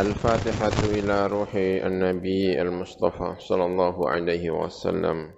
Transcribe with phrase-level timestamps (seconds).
[0.00, 5.30] الفاتحة إلى روح النبي المصطفى صلى الله عليه وسلم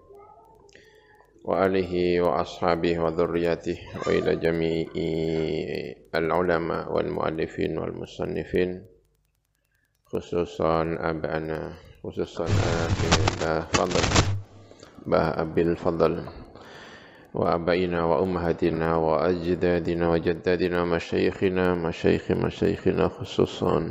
[1.44, 4.86] وآله وأصحابه وذريته وإلى جميع
[6.14, 8.86] العلماء والمؤلفين والمصنفين
[10.06, 11.72] خصوصا أبانا
[12.04, 12.44] خصوصا
[13.74, 14.00] فضل
[15.14, 16.24] أبي الفضل
[17.34, 23.90] وأبائنا وأمهاتنا وأجدادنا وجدادنا مشايخنا مشايخ مشايخنا خصوصا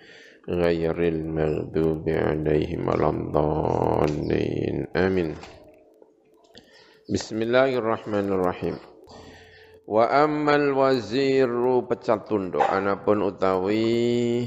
[0.50, 5.34] غير المغضوب عليهم ولا الضالين آمين
[7.10, 8.76] بسم الله الرحمن الرحيم
[9.86, 14.42] Wa ammal waziru pecat tunduk anapun utawi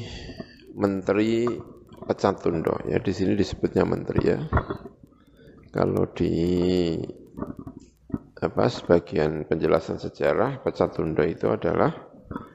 [0.76, 1.48] menteri
[2.04, 4.40] pecat tunduk ya di sini disebutnya menteri ya.
[5.72, 6.36] Kalau di
[8.36, 11.96] apa sebagian penjelasan sejarah pecat tunduk itu adalah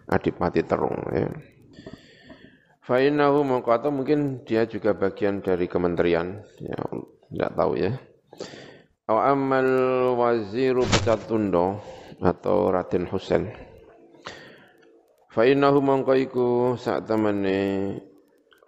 [0.04, 1.32] Adipati Terung ya.
[2.89, 6.81] Fa'innahu mongko atau mungkin dia juga bagian dari kementerian, ya
[7.29, 7.93] tidak tahu ya.
[9.05, 9.69] Aw amal
[10.17, 11.77] waziru pecat tundo
[12.17, 13.45] atau Raden Husain.
[15.29, 16.47] Fa'innahu mongko iku
[16.81, 17.93] saat temene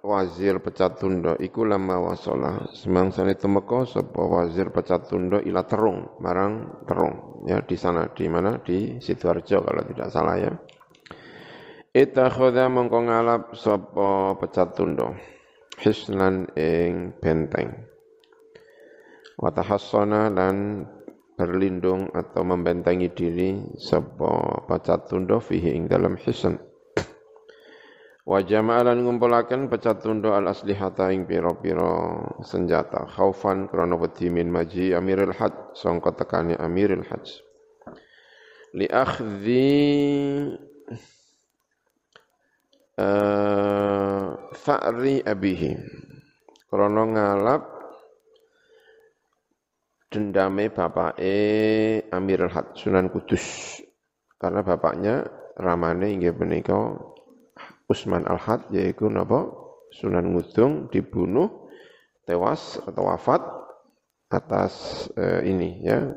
[0.05, 2.69] wazir pecat tundo iku lama wasola.
[2.77, 7.41] Semangsane temeka sapa wazir pecat tundo ila terung marang terung.
[7.49, 8.61] Ya di sana di mana?
[8.61, 10.53] Di Sidoarjo kalau tidak salah ya
[11.91, 15.11] Itakhadha mongko ngalap sapa pecat tundo
[15.83, 17.83] hisnan ing benteng.
[19.35, 20.87] Wa tahassana lan
[21.35, 26.55] berlindung atau membentengi diri sapa pecat tundo fihi ing dalam hisn.
[28.23, 33.03] Wa jama'alan ngumpulaken pecat tundo al aslihata ing pira-pira senjata.
[33.03, 36.15] Khaufan krana wedi min maji amiril hajj sangka
[36.55, 37.43] amiril hajj.
[38.79, 40.70] Li akhdhi
[44.51, 45.71] Fa'ri abihi.
[46.71, 47.63] Krono ngalap
[50.11, 51.35] dendame bapake
[52.11, 53.79] Amirul Had Sunan Kudus.
[54.35, 55.23] Karena bapaknya
[55.55, 56.75] ramane inggih menika
[57.87, 59.51] Usman Al-Had yaitu napa?
[59.91, 61.67] Sunan Ngudung dibunuh
[62.23, 63.43] tewas atau wafat
[64.31, 66.15] atas eh, ini ya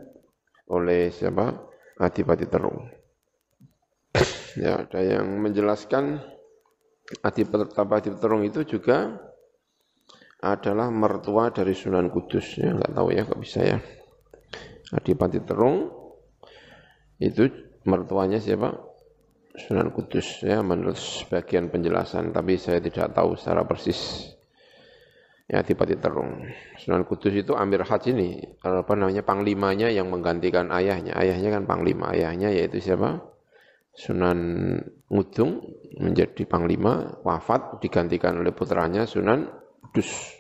[0.71, 1.75] oleh siapa?
[1.99, 2.91] Adipati Terung.
[4.63, 6.23] ya, ada yang menjelaskan
[7.05, 9.13] Adipati Terung itu juga
[10.41, 12.57] adalah mertua dari Sunan Kudus.
[12.57, 13.79] Ya, enggak tahu ya kok bisa ya.
[14.97, 15.93] Adipati Terung
[17.21, 17.49] itu
[17.85, 18.73] mertuanya siapa?
[19.55, 24.33] Sunan Kudus ya menurut sebagian penjelasan, tapi saya tidak tahu secara persis.
[25.45, 26.49] Ya Adipati Terung.
[26.81, 31.13] Sunan Kudus itu Amir Haj ini, apa namanya panglimanya yang menggantikan ayahnya.
[31.21, 33.34] Ayahnya kan panglima, ayahnya yaitu siapa?
[33.95, 34.39] Sunan
[35.07, 35.63] Ngudung
[36.03, 39.47] menjadi panglima, wafat digantikan oleh putranya Sunan
[39.79, 40.35] Kudus.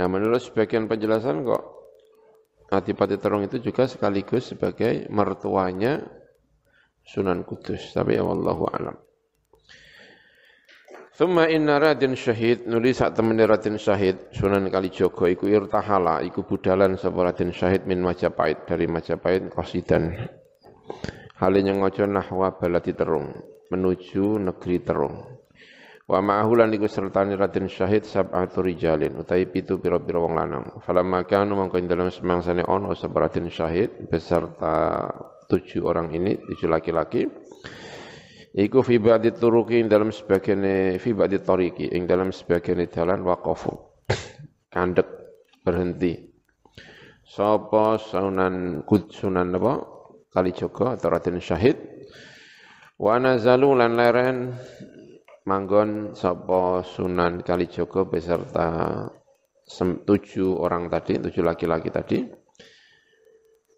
[0.00, 1.62] Nah, menurut sebagian penjelasan kok
[2.68, 6.00] Adipati Terong itu juga sekaligus sebagai mertuanya
[7.04, 8.96] Sunan Kudus, tapi ya wallahu alam.
[11.18, 16.94] Thumma inna radin syahid nulis saat temen radin syahid Sunan Kalijogo iku irtahala iku budalan
[16.94, 20.14] sapa radin syahid min Majapahit dari Majapahit qasidan
[21.38, 23.30] Halnya ngojo nahwa baladi terung
[23.70, 25.38] menuju negeri terung.
[26.08, 30.80] Wa ma'ahulan iku sertani Raden Syahid sab'atu rijalin utai pitu pira-pira wong lanang.
[30.82, 35.04] Falamma kanu mangko dalam semangsane ono sapa Raden Syahid beserta
[35.46, 37.28] tujuh orang ini, tujuh laki-laki.
[38.56, 40.64] Iku fi ba'di turuki dalam sebagian
[40.96, 43.76] fi ba'di tariki ing dalam sebagian dalan waqafu.
[44.74, 45.06] Kandek
[45.60, 46.18] berhenti.
[47.28, 49.97] Sapa sunan sunan apa?
[50.28, 51.76] Kalijogo atau Raden Syahid
[53.00, 54.36] wa nazalu lan leren
[55.48, 59.08] manggon sapa Sunan Kalijogo beserta
[60.04, 62.18] tujuh orang tadi, tujuh laki-laki tadi.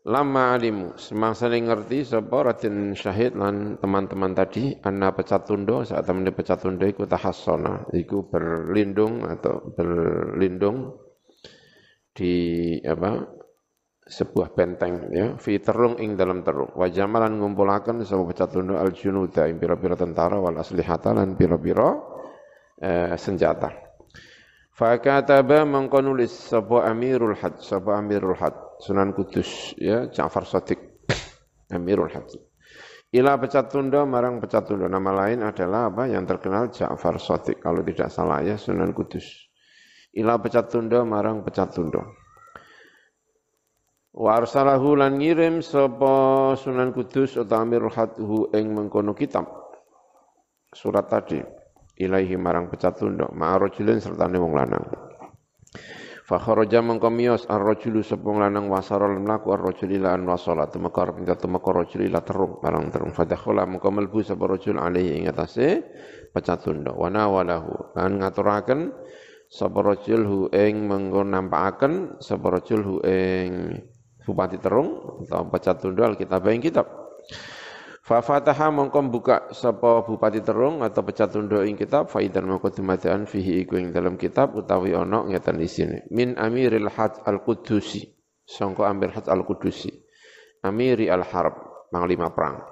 [0.01, 6.25] Lama alimu, semangsane ngerti sapa Raden Syahid lan teman-teman tadi, anna pecat tundo, saat teman
[6.33, 10.97] pecat tundo iku tahassona, iku berlindung atau berlindung
[12.17, 13.40] di apa
[14.11, 19.47] sebuah benteng ya fi terung ing dalam terung wa jamalan ngumpulaken sapa pecatunduk al junuda
[19.47, 21.95] ing pira-pira tentara wal aslihata lan pira-pira
[22.83, 23.91] eh, senjata
[24.81, 31.05] Fakataba mengko nulis sapa Amirul Had, sapa Amirul Had, Sunan Kudus ya Ja'far Shadiq.
[31.77, 32.25] Amirul Had.
[33.13, 34.89] Ila pecat tunda marang pecat tunda.
[34.89, 39.53] Nama lain adalah apa yang terkenal Ja'far Shadiq kalau tidak salah ya Sunan Kudus.
[40.17, 42.01] Ila pecat tunda marang pecat tunda.
[44.11, 49.47] Wa arsalahu lan ngirim sapa Sunan Kudus atau Amirul Had hu ing mengkono kitab.
[50.75, 51.39] Surat tadi
[51.99, 54.83] ilaihi marang pecat tunduk ma'arojulin serta wong lanang.
[56.31, 61.83] Fakharaja mengko miyos ar-rajulu sepung lanang wasara lan mlaku ar-rajuli lan wasala tumekar pindah tumekar
[61.83, 63.11] rajuli la terung marang terung.
[63.11, 65.83] Fadakhala mengko melbu sapa rajul alaihi ing atase
[66.31, 66.95] pecat tunduk.
[66.95, 68.95] Wa nawalahu lan ngaturaken
[69.51, 73.51] sapa rajul hu ing mengko nampakaken sapa rajul hu ing
[74.31, 76.87] bupati terung atau pecat tunduk alkitab ing kitab.
[78.07, 82.71] Fa fataha mongko buka sapa bupati terung atau pecat tunduk ing kitab faidan mongko
[83.27, 88.07] fihi iku ing dalam kitab utawi ana ngeten isine min amiril hajj al qudusi
[88.47, 89.91] sangka amir hajj al qudusi
[90.63, 91.55] amiri al harb
[91.91, 92.63] panglima perang.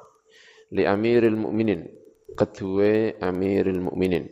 [0.75, 1.87] Li amiril mukminin
[2.35, 4.27] kedua amiril mukminin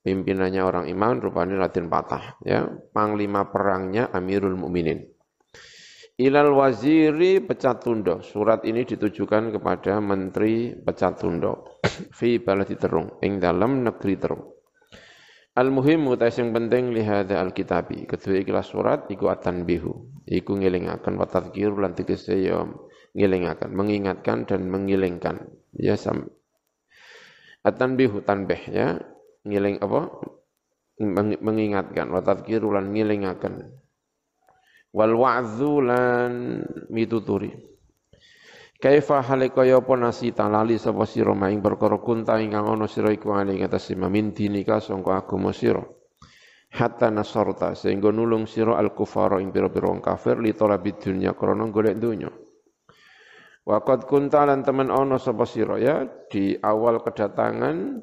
[0.00, 2.70] pimpinannya orang iman rupanya Latin patah ya.
[2.94, 5.19] Panglima perangnya amirul mukminin
[6.20, 8.20] Ilal waziri pecat tundo.
[8.20, 11.80] Surat ini ditujukan kepada menteri pecat tundo.
[12.18, 13.16] Fi baladi terung.
[13.24, 14.44] Ing dalam negeri terung.
[15.56, 18.04] Al-muhim utais yang penting lihada al-kitabi.
[18.04, 20.12] Kedua ikhlas surat iku atan bihu.
[20.28, 21.80] Iku ngilingakan wa tadhkiru
[22.36, 22.68] ya
[23.16, 25.48] ngilingakan, mengingatkan dan mengilingkan.
[25.72, 26.28] Ya sam
[27.64, 29.00] atan bihu tanbih ya.
[29.48, 30.20] Ngiling apa?
[31.40, 33.72] Mengingatkan wa tadhkiru ngilingakan
[34.94, 36.32] wal wa'dzu lan
[36.90, 37.50] mituturi.
[38.80, 43.36] Kaifa halika ya apa nasi talali sapa sira maing perkara kunta ingkang ana sira iku
[43.36, 45.84] ali ngatas min dinika sangka agama sira.
[46.70, 51.98] Hatta nasarta sehingga nulung sira al kufara ing pira-pira kafir li talabid dunya krana golek
[51.98, 52.30] dunya
[53.66, 58.00] Waqad kunta lan temen ana sapa sira ya di awal kedatangan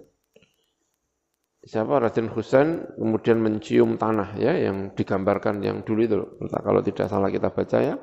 [1.63, 1.97] siapa?
[1.97, 6.17] Raden Husain kemudian mencium tanah ya yang digambarkan yang dulu itu.
[6.49, 7.95] Kalau tidak salah kita baca ya.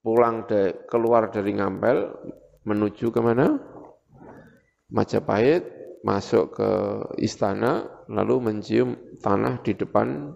[0.00, 2.08] Pulang de, keluar dari Ngampel
[2.64, 3.60] menuju ke mana?
[4.90, 5.64] Majapahit
[6.00, 6.70] masuk ke
[7.20, 10.32] istana lalu mencium tanah di depan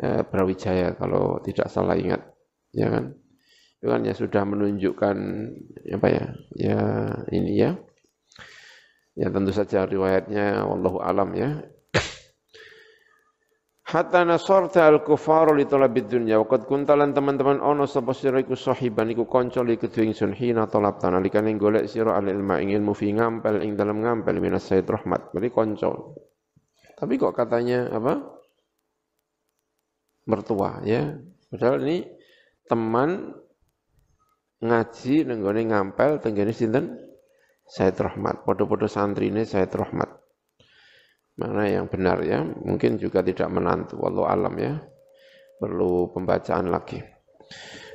[0.00, 2.24] eh, Brawijaya kalau tidak salah ingat
[2.72, 3.12] ya kan?
[3.76, 5.16] Itu kan ya sudah menunjukkan
[6.00, 6.24] apa ya
[6.56, 6.80] ya
[7.28, 7.76] ini ya
[9.12, 11.60] Ya tentu saja riwayatnya wallahu alam ya.
[13.92, 18.56] Hatta nasarta al-kufaru li talabid dunya wa qad kunta lan teman-teman ono sapa sira iku
[18.56, 22.96] sahiban iku kanca li kedue ingsun hina talabta nalikane golek sira al ilma ing ilmu
[22.96, 25.36] fi ngampel ing dalam ngampel minas sayyid rahmat.
[25.36, 25.92] Berarti kanca.
[26.96, 28.16] Tapi kok katanya apa?
[30.24, 31.12] Mertua ya.
[31.52, 32.08] Padahal ini
[32.64, 33.36] teman
[34.64, 37.11] ngaji nenggone ngampel tenggene sinten
[37.72, 40.12] Said Rahmat, podo-podo santri ini Said Rahmat.
[41.40, 42.44] Mana yang benar ya?
[42.44, 44.76] Mungkin juga tidak menantu, wallahu alam ya.
[45.56, 47.00] Perlu pembacaan lagi.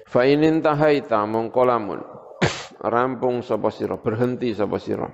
[0.09, 2.01] Fa inin tahaita mongkolamun
[2.93, 5.05] rampung sapa sira, berhenti sapa sira.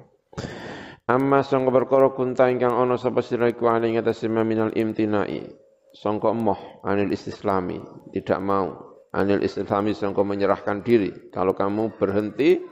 [1.12, 5.44] Amma sangka perkara kunta ingkang ana sapa sira iku ane ngatasi minal imtinai.
[5.92, 7.84] Sangka emoh anil istislami,
[8.16, 11.12] tidak mau anil istislami sangka menyerahkan diri.
[11.36, 12.64] Kalau kamu berhenti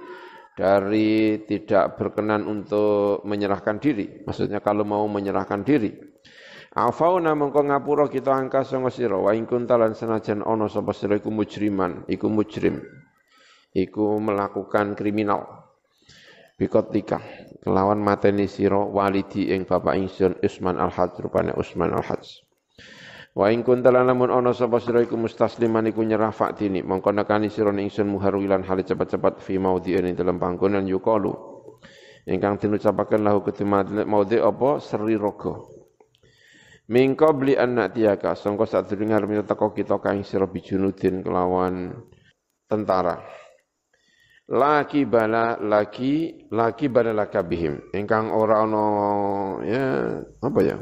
[0.52, 4.24] dari tidak berkenan untuk menyerahkan diri.
[4.28, 5.92] Maksudnya kalau mau menyerahkan diri.
[6.72, 11.28] Afauna mengko ngapura kita angka sanga sira wa ing kuntalan senajan ana sapa sira iku
[11.28, 12.80] mujriman, iku mujrim.
[13.76, 15.68] Iku melakukan kriminal.
[16.56, 17.20] Bikotika
[17.64, 22.51] kelawan mateni sira walidi ing bapak ingsun Usman Al-Hajj rupane Usman Al-Hajj.
[23.32, 27.72] Wa ing kuntalan lamun ana sapa sira iku mustasliman iku nyerah faktini mongko nekani sira
[27.72, 31.32] ingsun muharwilan hale cepat-cepat fi maudhi'in ing dalam panggonan yuqalu.
[32.28, 34.84] Ingkang dinucapaken lahu ketimat maudhi apa?
[34.84, 35.82] Seri rogo
[36.92, 41.96] min qabli an natiyaka sangka sadurunge arep teko kita kaing sira bijunudin kelawan
[42.68, 43.16] tentara.
[44.52, 47.96] Laki bala laki laki bala lakabihim.
[47.96, 48.86] Ingkang ora ana
[49.64, 50.76] ya apa ya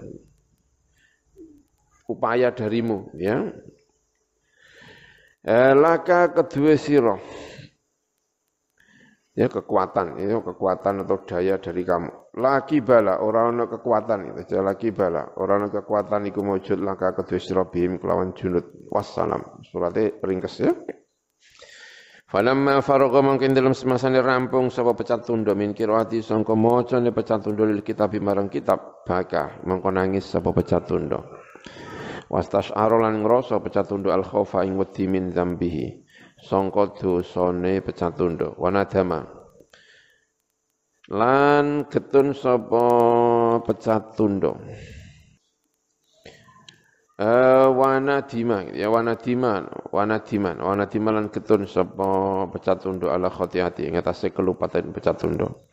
[2.10, 3.54] upaya darimu ya.
[5.40, 7.16] Eh, laka kedua siro
[9.40, 12.36] ya kekuatan itu kekuatan atau daya dari kamu.
[12.36, 15.32] Laki bala orang ono kekuatan itu jadi laki bala.
[15.40, 19.64] Orang ono kekuatan iku mujud laka kedua siro bim kelawan junud wassalam.
[19.64, 20.76] Suratnya ringkes ya.
[22.30, 27.66] Falamma faragha mungkin dalam semasane rampung sapa pecat tundo min kirati sangka macane pecat tundo
[27.66, 29.08] lil kitab marang kitab.
[29.08, 31.40] Baka mengko nangis sapa pecat tundo
[32.30, 36.06] Wastasy'ara lan ngrasa pecat tunduk al khaufa ing wedi min dzambihi.
[36.46, 38.54] Sangka dosane pecat tunduk.
[38.62, 39.26] Wanadama.
[41.10, 42.86] Lan getun sapa
[43.66, 44.62] pecat tunduk.
[47.20, 53.12] Uh, wana dima ya wana dima wana dima wana dima lan ketun sapa pecat tunduk
[53.12, 55.68] ala khotiati ing atase kelupatan pecat tunduk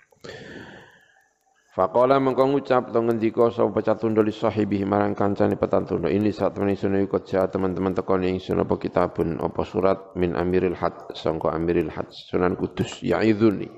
[1.76, 6.08] Faqala mengko ngucap to ngendika sapa pecat tunduk li sahibi marang kancane pecat tunduk.
[6.08, 10.96] Ini saat temen isun iku teman-teman tekon ingsun apa kitabun apa surat min amiril had
[11.12, 13.68] sangka amiril had sunan kudus yaizuni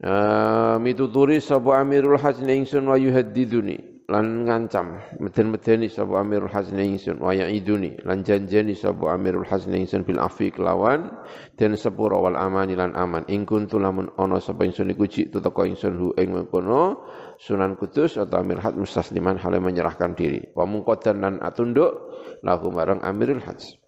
[0.00, 4.98] uh, mituturi sapa amirul hajj ingsun wa yuhaddiduni lan ngancam.
[5.22, 7.94] Meden-medeni sapa Amirul Hasan ingsun wa yaiduni.
[8.02, 11.14] Lan janjeni sapa Amirul Hasan ingsun bil afi kelawan.
[11.54, 13.22] Den sepura wal amani lan aman.
[13.30, 17.06] Ing kuntu lamun ana sapa ingsun iku jik teko ingsun hu ing mengkono
[17.38, 20.42] Sunan Kudus atau Amir Haj mustasliman hal menyerahkan diri.
[20.52, 21.94] Wa mungkodan lan atunduk
[22.42, 23.78] lahu marang Amirul Haj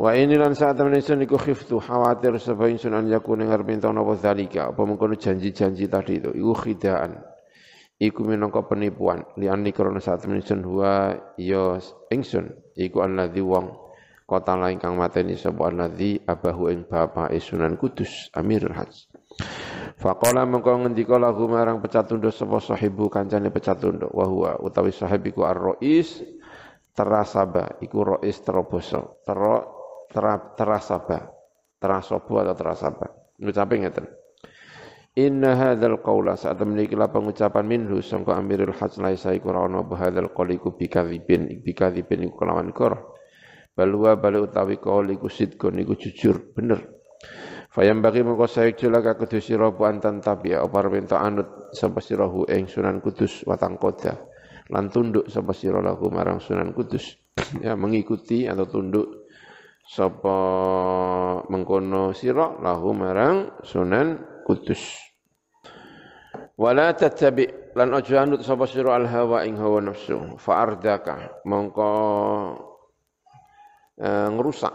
[0.00, 4.16] Wa ini lan saat temen iku khiftu khawatir sapa ingsun an yakune ngarep ento napa
[4.16, 4.72] zalika.
[4.72, 6.32] Apa mengkono janji-janji tadi itu?
[6.32, 7.29] Iku khidaan
[8.00, 9.28] iku minangka penipuan.
[9.36, 11.76] Liani krana saat ingsun huwa ya
[12.08, 12.72] ingsun.
[12.72, 13.76] Iku alladzi wong
[14.24, 19.10] kota lain kang mateni sapa alladzi abahu ing bapak Sunan Kudus Amirul Hajj
[20.00, 24.08] Faqala mengko ngendika lagu marang pecat tunduk sapa sahibu kancane pecat tunduk.
[24.08, 26.24] Wa huwa utawi sahibiku ar-rais
[26.96, 27.76] terasaba.
[27.84, 29.20] Iku rais teroboso.
[29.28, 29.54] Tero
[30.08, 31.36] tera, terasaba.
[31.76, 33.12] Terasobo atau terasaba.
[33.40, 34.20] Ngucape ngeten
[35.18, 40.54] Inna hadzal qawla saat memiliki pengucapan minhu sangka amirul hajj laisa iku ana hadzal qawl
[40.54, 43.18] iku bikadzibin bikadzibin iku kelawan kor.
[43.74, 46.86] Balwa bal utawi qawl iku sidkun iku jujur bener.
[47.74, 52.30] Fayam bagi mengko saik jelaka kudu sira bu antan tabiya apa minta anut sapa sira
[52.30, 54.14] hu ing Sunan Kudus watang kota
[54.70, 57.18] lan tunduk sapa sira lahu marang Sunan Kudus.
[57.66, 59.26] Ya mengikuti atau tunduk
[59.90, 60.38] sapa
[61.50, 65.10] mengkono sira lahu marang Sunan Kudus.
[66.60, 70.36] Wala tattabi lan aja anut sapa sira al hawa ing hawa nafsu.
[70.36, 71.40] Fa ardaka.
[71.48, 71.90] Mongko
[73.96, 74.74] e, ngerusak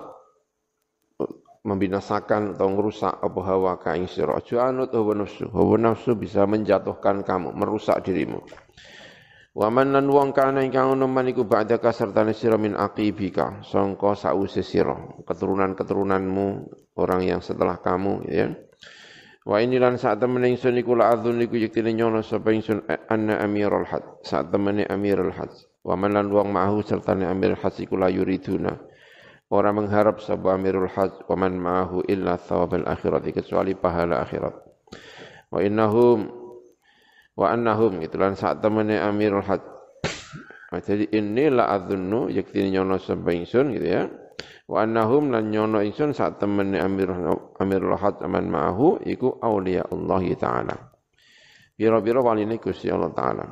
[1.66, 4.34] membinasakan atau ngerusak apa hawa ka ing sira.
[4.42, 5.46] Aja anut hawa nafsu.
[5.54, 8.42] Hawa nafsu bisa menjatuhkan kamu merusak dirimu.
[9.56, 13.62] Wa man lan wong kana ingkang ono man iku ba'da sertane sira min aqibika.
[13.62, 14.98] Sangka sause sira.
[15.22, 16.48] Keturunan-keturunanmu
[16.98, 18.52] orang yang setelah kamu ya
[19.46, 23.38] Wa ini lan saat temen ingsun iku la adzun iku yektine nyono sapa ingsun anna
[23.46, 24.02] amirul had.
[24.26, 25.54] Saat temene amirul had.
[25.86, 28.74] Wa man lan wong ma'ahu sertane amirul had iku la yuriduna.
[29.54, 34.58] Ora mengharap sapa amirul had wa man ma'ahu illa thawabal akhirati kecuali pahala akhirat.
[35.54, 36.26] Wa innahum
[37.38, 39.62] wa annahum itu lan saat temene amirul had.
[40.90, 44.10] Jadi ini la adzunnu yektine nyono ingsun gitu ya
[44.66, 47.14] wa annahum lan nyono ingsun sak temene amir
[47.62, 50.76] amirul had aman ma'ahu iku auliya Allah taala.
[51.76, 53.46] Biro-biro waline Gusti Allah taala.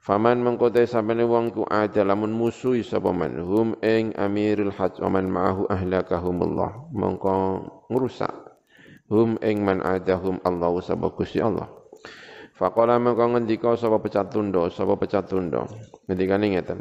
[0.00, 3.36] Faman mengkotai sampeyan wong ku ada lamun musuhi sapa man?
[3.36, 6.88] Hum ing amirul hajj aman ma'ahu ahlakahumullah.
[6.88, 7.32] Mongko
[7.92, 8.32] ngrusak.
[9.12, 11.68] Hum ing man adahum Allah sapa Gusti Allah.
[12.56, 15.68] Faqala mengko ngendika sapa pecat tundo sapa pecat tundo
[16.08, 16.80] ngendikane ngeten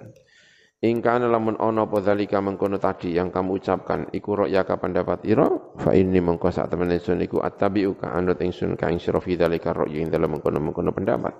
[0.79, 5.91] Ingkana lamun ono apa zalika mengkono tadi yang kamu ucapkan iku ka pendapat ira fa
[5.91, 9.99] ini mengko sak temen ingsun iku attabi'uka anut ingsun ka ing sira fi zalika ra'yi
[9.99, 11.35] ing dalem mengkono-mengkono pendapat.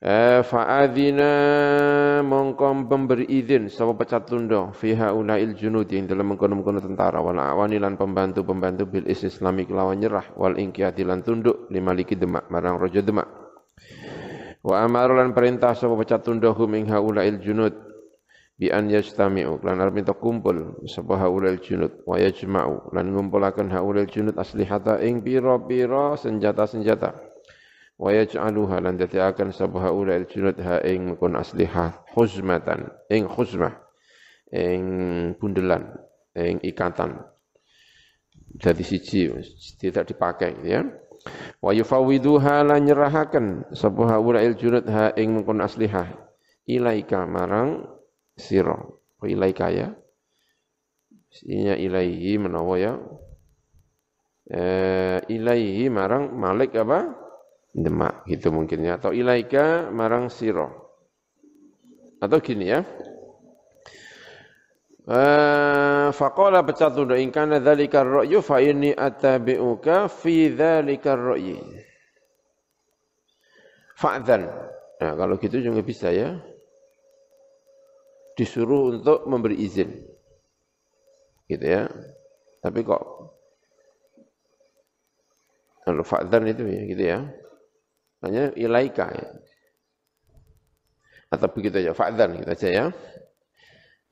[0.00, 1.30] Eh adzina
[2.24, 7.76] mongko memberi izin sapa pecat tundo fi haulail junud ing dalem mengkono-mengkono tentara wal awani
[7.76, 13.41] lan pembantu-pembantu bil islami kelawan nyerah wal ingkiati lan tunduk limaliki demak marang raja demak
[14.62, 17.74] Wa amaru lan perintah sapa pecat tundahum ing haulail junud
[18.54, 24.06] bi an yastami'u lan arep minta kumpul sapa haulail junud wa yajma'u lan ngumpulaken haulail
[24.06, 27.10] junud aslihata ing pira-pira senjata-senjata.
[27.98, 33.74] Wa yaj'aluha lan dadiaken sapa haulail junud ha ing mekon aslihah huzmatan ing khuzmah
[34.54, 34.82] ing
[35.42, 35.90] bundelan
[36.38, 37.18] ing ikatan.
[38.62, 39.26] Jadi siji
[39.82, 40.86] tidak dipakai ya
[41.62, 46.10] wa yufawwiduha la nyerahaken sapa haulail junud ha ing mengkon aslihah.
[46.66, 47.86] Ilaika marang
[48.38, 48.78] sira.
[49.18, 49.94] Wa ilaika ya.
[51.32, 52.92] Sinya ilaihi menawa ya.
[54.52, 57.14] Eh, ilaihi marang malik apa?
[57.72, 59.00] Demak gitu mungkinnya.
[59.00, 60.82] Atau ilaika marang siro
[62.22, 62.86] atau gini ya
[65.02, 68.62] Uh, faqala pecatu in kana dzalika ar-ra'yu fa
[70.06, 71.58] fi dzalika ar-ra'yi.
[73.98, 74.46] Fa'dzan.
[75.02, 76.38] Nah, kalau gitu juga bisa ya.
[78.32, 79.90] disuruh untuk memberi izin.
[81.48, 81.84] Gitu ya.
[82.62, 83.02] Tapi kok
[85.82, 87.18] kalau fa'dan itu ya gitu ya.
[88.22, 89.28] Hanya ilaika ya.
[91.32, 92.86] Atau begitu aja, fa'dan gitu aja ya.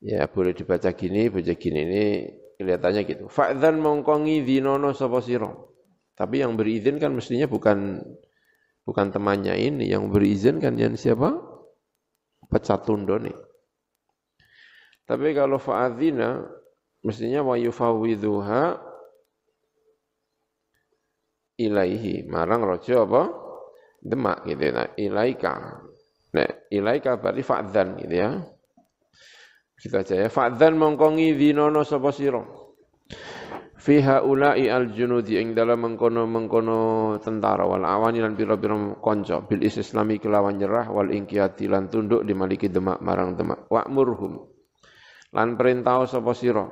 [0.01, 2.05] Ya boleh dibaca gini, baca gini ini
[2.57, 3.25] kelihatannya gitu.
[3.29, 5.21] Fa'dan mongkongi dinono sapa
[6.17, 8.01] Tapi yang berizin kan mestinya bukan
[8.85, 11.37] bukan temannya ini, yang berizin kan yang siapa?
[12.49, 13.37] Pecatundo nih.
[15.05, 16.49] Tapi kalau fa'adzina,
[17.05, 18.63] mestinya wa yufawwidhuha
[21.61, 22.25] ilaihi.
[22.25, 23.23] Marang rojo apa?
[24.01, 24.65] Demak gitu.
[24.73, 25.85] Nah, ilaika.
[26.33, 28.31] Nah, ilaika berarti fa'dzan gitu ya.
[29.81, 30.29] Kita aja ya.
[30.29, 32.45] Fa'dzan mongkongi dhinono sapa sira.
[33.81, 40.61] Fi haula'i al-junudi ing dalam mengkono-mengkono tentara wal awani lan pira-pira kanca bil islami kelawan
[40.61, 43.65] nyerah wal ingkiyati lan tunduk dimaliki demak marang demak.
[43.73, 44.37] Wa'murhum
[45.33, 46.69] Lan perintah sapa sira.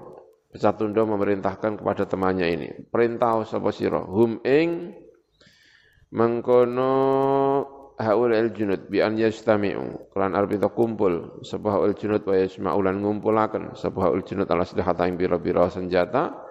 [0.48, 2.68] Pecatundo memerintahkan kepada temannya ini.
[2.92, 4.04] Perintah sapa sira.
[4.04, 4.92] Hum ing
[6.12, 6.92] mengkono
[7.98, 10.14] haul al junud bi an yastami'u.
[10.14, 15.04] Kelan arep kumpul sapa haul junud wa yasma'u lan ngumpulaken sapa haul junud ala sedihata
[15.10, 16.46] ing pira-pira senjata.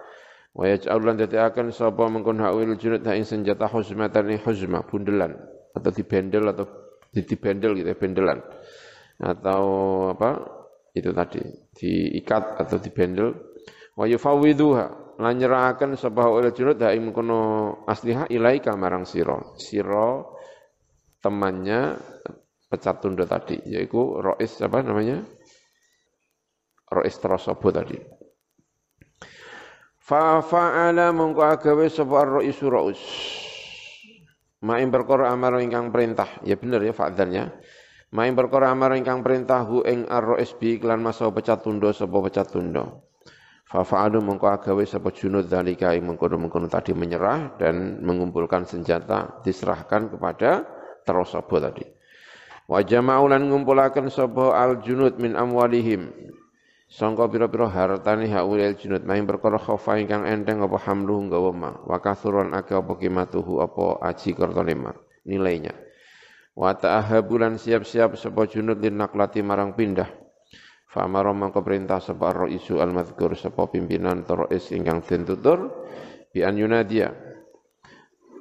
[0.52, 5.36] Wa yaj'al lan akan sapa mengkono haul junud ing senjata huzmatan ing huzma bundelan
[5.72, 6.66] atau dibendel atau
[7.12, 8.38] dibendel gitu ya bendelan.
[9.18, 9.64] Atau
[10.14, 10.30] apa
[10.92, 11.42] itu tadi
[11.74, 13.34] diikat atau dibendel.
[13.98, 19.34] Wa yufawwiduha lan nyerahaken sapa oleh junud ha ing kono asliha ilaika marang sira.
[19.58, 20.37] Sira
[21.18, 21.98] temannya
[22.68, 25.24] pecat tunda tadi yaitu Rois apa namanya?
[26.88, 27.96] Rois Terosobo tadi.
[30.00, 33.02] Fa fa'ala mongko agawe sapa Rois Rois.
[34.64, 36.40] Ma'in perkara amar ingkang perintah.
[36.42, 37.30] Ya bener ya fa'dzan
[38.08, 43.04] Main perkara amar ingkang perintah hu ing RSB klan masa pecat tundo sapa pecat tundo.
[43.68, 50.08] Fa fa'alu mengko agawe sapa junud zalika ing mengkono-mengkono tadi menyerah dan mengumpulkan senjata diserahkan
[50.08, 50.64] kepada
[51.08, 51.88] Tarosabo tadi.
[52.68, 56.12] Wa jama'u lan ngumpulaken sapa al junud min amwalihim
[56.88, 62.00] Sangka pira-pira hartane haulil junud main perkara khofa ingkang enteng apa hamluh nggawa ma wa
[62.00, 64.92] kathuran akeh apa kimatuhu apa aji kertone ma
[65.28, 65.76] nilainya
[66.58, 70.10] Wa ta'ahabulan siap-siap sapa junud lin naklati marang pindah.
[70.90, 75.86] Fa amara mangko perintah sapa raisu al madhkur sapa pimpinan rais ingkang den tutur
[76.34, 77.27] bi an yunadia.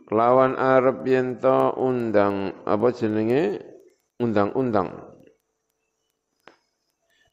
[0.08, 1.36] Lawan Arab yen
[1.76, 3.60] undang apa jenenge?
[4.18, 5.14] Undang-undang.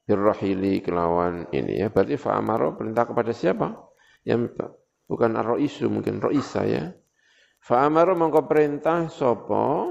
[0.05, 1.89] Birrahili kelawan ini ya.
[1.89, 3.73] Berarti fa amara perintah kepada siapa?
[4.27, 4.59] Yang
[5.09, 6.93] bukan ar-raisu mungkin raisa ya.
[7.63, 9.89] Fa amara mangko perintah sapa?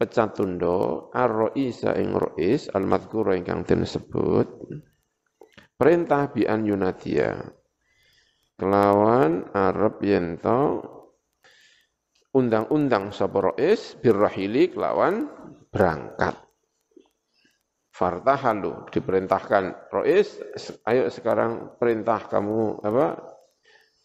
[0.00, 4.48] Pecatundo ar-ra'isa ing ra'is al-madhkura ingkang den sebut.
[5.76, 7.36] Perintah bi an yunadia.
[8.56, 10.80] Kelawan arab yento
[12.34, 15.26] undang-undang sapa ra'is birrahili kelawan
[15.70, 16.36] berangkat.
[17.90, 20.40] Fartahalu diperintahkan ra'is
[20.88, 23.18] ayo sekarang perintah kamu apa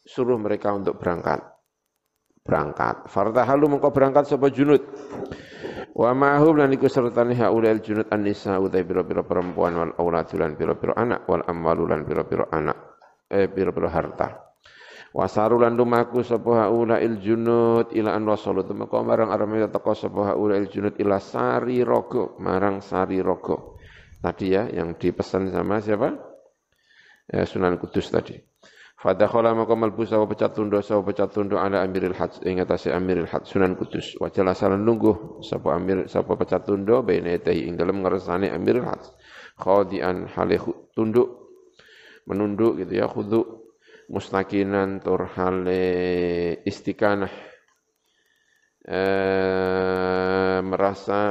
[0.04, 1.42] suruh mereka untuk berangkat.
[2.46, 3.10] Berangkat.
[3.10, 4.84] Fartahalu mengko berangkat sapa junud
[5.96, 11.24] Wa ma'hum lan iku sertane haulail junud an-nisa pira-pira perempuan wal aulad lan pira-pira anak
[11.24, 13.00] wal amwal lan pira-pira anak
[13.32, 14.45] eh pira-pira harta.
[15.16, 20.68] Wasaru lan lumaku sapa haulail junud ila an wasalu tumeka marang arame teko sapa haulail
[20.68, 23.80] junud ila sari rogo marang sari rogo.
[24.20, 26.20] Tadi ya yang dipesan sama siapa?
[27.32, 28.36] Ya, Sunan Kudus tadi.
[29.00, 33.32] Fadakhala maka malbu sawa pecat tundo sawa pecat tundo ala amiril hajj ing atase amiril
[33.32, 34.20] hajj Sunan Kudus.
[34.20, 39.16] Wa jalasalan nunggu sapa amir sapa pecat tundo baina yatahi ing dalem ngersane amiril hajj.
[39.64, 40.60] Khadian hale
[40.92, 41.56] tunduk
[42.28, 43.65] menunduk gitu ya khudu
[44.10, 45.86] mustakinan tur hale
[46.66, 47.34] istiqanah.
[48.86, 51.22] Eh, merasa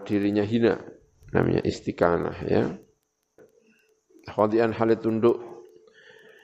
[0.00, 0.80] dirinya hina
[1.32, 2.64] namanya istiqanah ya.
[4.28, 5.40] Khadian hale tunduk.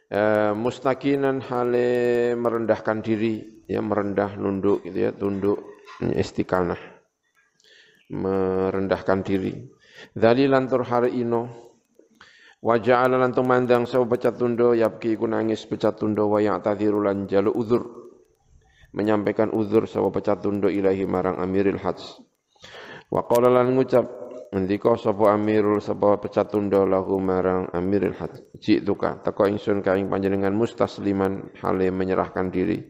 [0.08, 5.60] Eh, mustakinan hale merendahkan diri ya merendah nunduk gitu ya tunduk
[6.00, 6.80] istiqanah.
[8.08, 9.52] Merendahkan diri.
[10.16, 11.67] Dzalilan tur hari ino
[12.58, 17.30] wa ja'ala lan tumandang sawu pecat tundo yapki iku nangis pecat tundo wa ya'tadhiru lan
[17.30, 17.82] jalu uzur
[18.94, 22.18] menyampaikan uzur sawu pecat tundo ilahi marang amiril hajj
[23.14, 28.56] wa qala lan ngucap Ngendika sapa amirul sapa pecat tunda lahu marang amiril hajj.
[28.56, 32.80] Jituka teko ingsun ing panjenengan mustasliman hale menyerahkan diri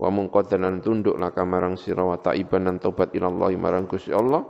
[0.00, 4.40] wa mungqadanan tunduk laka marang sira wa taiban lan tobat ilallahi marang Gusti Allah.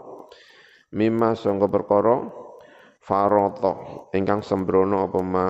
[0.94, 2.30] Mimma sangga perkara
[3.03, 5.47] faroto ingkang sembrono apa ma?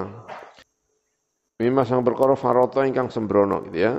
[1.60, 3.92] Mimma sang perkara faroto ingkang sembrono gitu ya.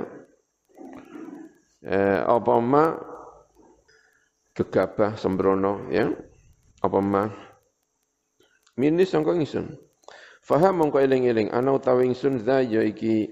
[1.86, 2.84] Eh, apa ma?
[4.50, 6.10] Gegabah sembrono ya.
[6.82, 7.24] Apa ma?
[8.74, 9.70] Minis sangka ingsun.
[10.44, 13.30] Faham mongko eling-eling ana utawi ingsun za ya iki.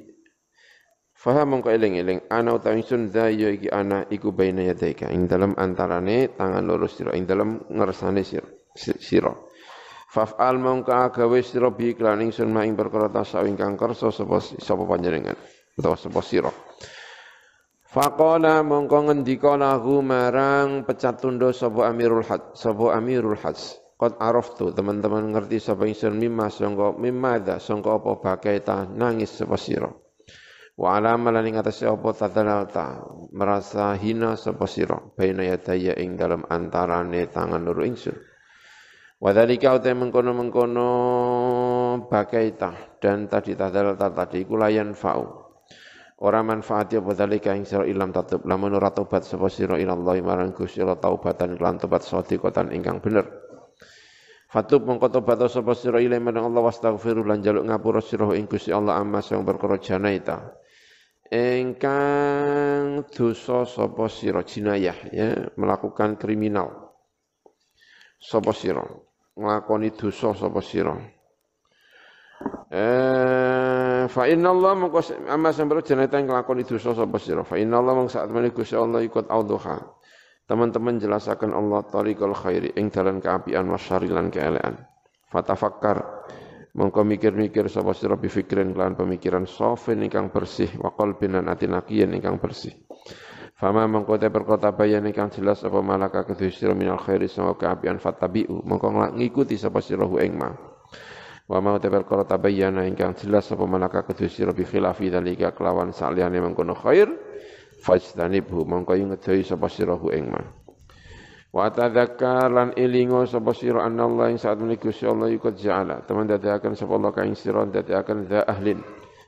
[1.13, 5.53] Faham mongko eling-eling ana utawi ingsun za ya iki ana iku baina yadaika ing dalem
[5.59, 8.47] antarane tangan loro sira ing dalem ngersane sira
[8.79, 9.35] sira
[10.12, 14.85] Faf'al mongko agawe sira bi iklan ingsun ma ing perkara tasawuf ingkang kersa sapa sapa
[14.85, 15.33] panjenengan
[15.72, 16.53] utawa sapa sira.
[17.88, 24.75] Faqala mongko ngendika lahu marang pecat tundo sapa Amirul Hajj sapa Amirul Hajj Qad araftu
[24.75, 29.87] teman-teman ngerti sapa ingsun mimma sangka mimma da sangka apa bakai ta nangis sapa sira.
[30.75, 36.42] Wa alama lan ing atase apa tadalalta merasa hina sapa sira baina yadaya ing dalam
[36.51, 38.32] antarane tangan loro ingsun.
[39.23, 40.91] Wa dzalika uta mengkono-mengkono
[42.11, 45.23] bakaita dan tadi tadalalta tadi iku layan fa'u.
[46.27, 50.19] Ora manfaat ya dzalika ing sira ilam tatub lamun ora tobat sapa sira ila Allah
[50.27, 53.31] marang Gusti taubatan lan tobat sadiqatan ingkang bener.
[54.51, 58.99] Fatub mongko tobat sapa sira ila marang Allah wastaghfiru lan jaluk ngapura sira ing Allah
[58.99, 60.63] amma sing perkara janaita
[61.33, 66.93] engkang dosa sapa sira jinayah ya melakukan kriminal
[68.21, 68.85] sapa sira
[69.37, 70.97] nglakoni dosa sapa sira?
[72.73, 77.45] Eh fa inna Allah mongko amma sembro jeneta nglakoni dosa sapa sira.
[77.45, 79.79] Fa inna Allah mong saat meneh Gusti Allah ikut auduha
[80.49, 84.77] teman-teman jelasakan Allah tariqal khairi ing dalan keapian wasyari lan keelean
[85.33, 86.29] fatafakkar.
[86.73, 91.77] Mongko mikir-mikir sapa sira bifikirin kelan pemikiran sofin ingkang bersih wa qalbin lan atin
[92.16, 92.73] ingkang bersih
[93.57, 98.01] Fama mongko te perkota bayan ingkang jelas apa malaka kedue sira minal khairi sanga kaapian
[98.01, 100.51] fatabiu mongko ngikuti sapa sira hu ing ma
[101.53, 105.91] Wa mau te perkara tabayyana ingkang jelas apa malaka kedue sira bi khilafi dalika kelawan
[105.91, 107.11] saliyane mengkono khair.
[107.83, 110.41] Fajtanibhu mongko ngedoi sapa sira hu ing ma
[111.53, 116.07] Wa tadzakkar lan ilingo sapa sira anallah ing saat menika Gusti Allah iku ja'ala.
[116.09, 118.81] Teman dadiaken sapa Allah kaing sira dadiaken za ahlin.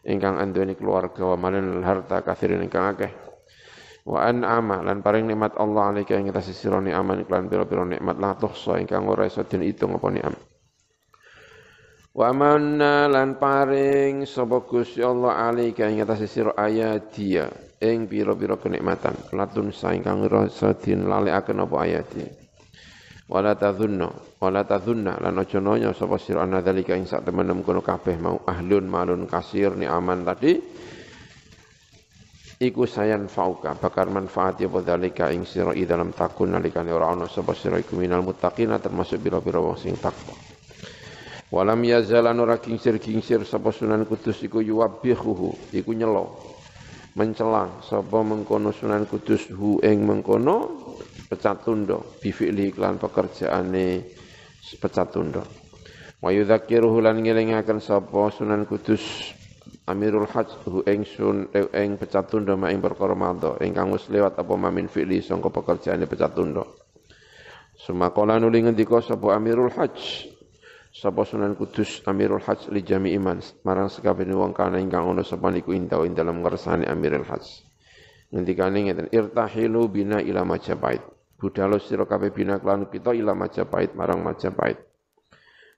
[0.06, 3.33] Ingkang anduweni keluarga wa malen harta kathirin ingkang akeh
[4.04, 8.20] wa an'ama lan paring nikmat Allah alika ing atas sira aman iklan pira-pira nikmat.
[8.20, 10.36] La tuhsa ingkang ora iso diitung apa nikmat
[12.14, 17.50] Wa manna lan paring sapa Gusti Allah alika ing atas sira ayat dia
[17.82, 19.34] ing pira-pira kenikmatan.
[19.34, 22.24] Latun saingkang rasa din lalekaken apa ayati
[23.24, 27.82] wala tadzunna wala tadzunna lan aja nanya sapa sira ana dalika ing sak temenem kono
[27.82, 28.38] kabeh mau.
[28.46, 30.54] Ahlun malun kasir ni aman tadi
[32.64, 37.52] iku sayan fauka bakar manfaat ya dalika ing sira dalam takun nalikane ora ana sapa
[37.52, 40.54] sira iku minal muttaqina termasuk pira-pira wong sing takwa
[41.54, 46.34] Walam yazalan ora kingsir-kingsir sapa Sunan Kudus iku yuwabbihuhu iku nyelo.
[47.14, 50.82] Mencela sapa mengkono Sunan Kudus hu ing mengkono
[51.30, 54.02] pecat tundo bifi'li iklan pekerjaane
[54.82, 55.46] pecat tundo.
[56.18, 59.30] Wa yudzakiruhu lan ngelingaken sapa Sunan Kudus
[59.90, 63.58] Amirul Hajj hu ing sun ing pecat tundo mak ing perkara madha.
[63.60, 66.78] Ingkang wis lewat apa mamin fi'li sangka pekerjaane pecat tundo.
[67.74, 70.30] Sumakola nuli ngendika sapa Amirul Hajj?
[70.94, 73.42] Sapa Sunan Kudus Amirul Hajj li jami iman.
[73.66, 77.66] Marang sekabehane wong kana ingkang ana sapa niku indah ing dalem ngersane Amirul Hajj.
[78.30, 81.02] Ngendikane ngeten irtahilu bina ila Majapahit.
[81.34, 84.78] Budalo sira kabeh bina kelan kita ila Majapahit marang Majapahit.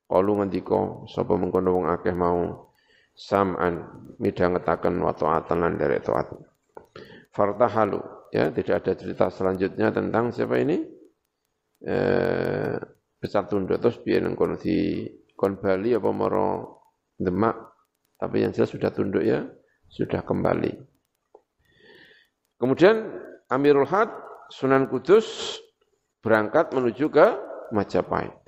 [0.07, 2.71] Kalu ngendika sapa mengkono wong akeh mau
[3.17, 3.81] sam'an
[4.21, 6.29] midhangetaken wa ta'atan lan derek taat
[7.33, 8.01] fartahalu
[8.33, 10.85] ya tidak ada cerita selanjutnya tentang siapa ini?
[11.85, 12.77] Eh,
[13.21, 15.05] besar tunduk terus biar kono di
[15.37, 16.49] kon Bali apa moro
[17.17, 17.57] Demak
[18.17, 19.45] tapi yang jelas sudah tunduk ya
[19.89, 20.73] sudah kembali.
[22.57, 23.13] Kemudian
[23.53, 24.09] Amirul Had
[24.49, 25.57] Sunan Kudus
[26.25, 27.27] berangkat menuju ke
[27.73, 28.46] Majapahit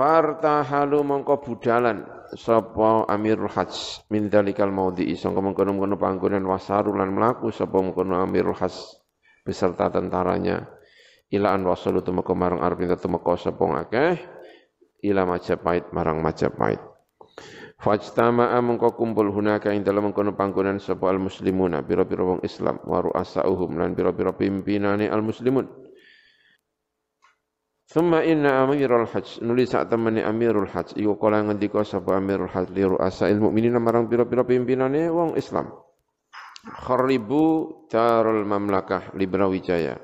[0.00, 7.52] Fartahalu mongko budalan sapa Amirul Hajj min dalikal maudhi'i sangka mengkono-mengkono panggonan wasaru lan mlaku
[7.52, 8.96] sapa mengkono Amirul Hajj
[9.44, 10.64] beserta tentaranya.
[11.28, 14.16] Ila an wasalu tumeka marang arep tumeka sapa akeh?
[15.04, 16.80] Ila Majapahit marang Majapahit.
[17.76, 23.04] Fajtama'a mengko kumpul hunaka ing dalem mengkono panggonan sapa al muslimuna pira-pira wong Islam wa
[23.04, 25.89] ru'asauhum lan pira-pira pimpinane al muslimun
[27.90, 29.42] Thumma inna amirul hajj.
[29.42, 30.94] Nuli sak temene amirul hajj.
[30.94, 35.74] Iku kala ngendika sapa amirul hajj li ru'asail mukminin marang pira-pira pimpinane wong Islam.
[36.70, 37.42] Kharibu
[37.90, 39.98] darul mamlakah li Brawijaya.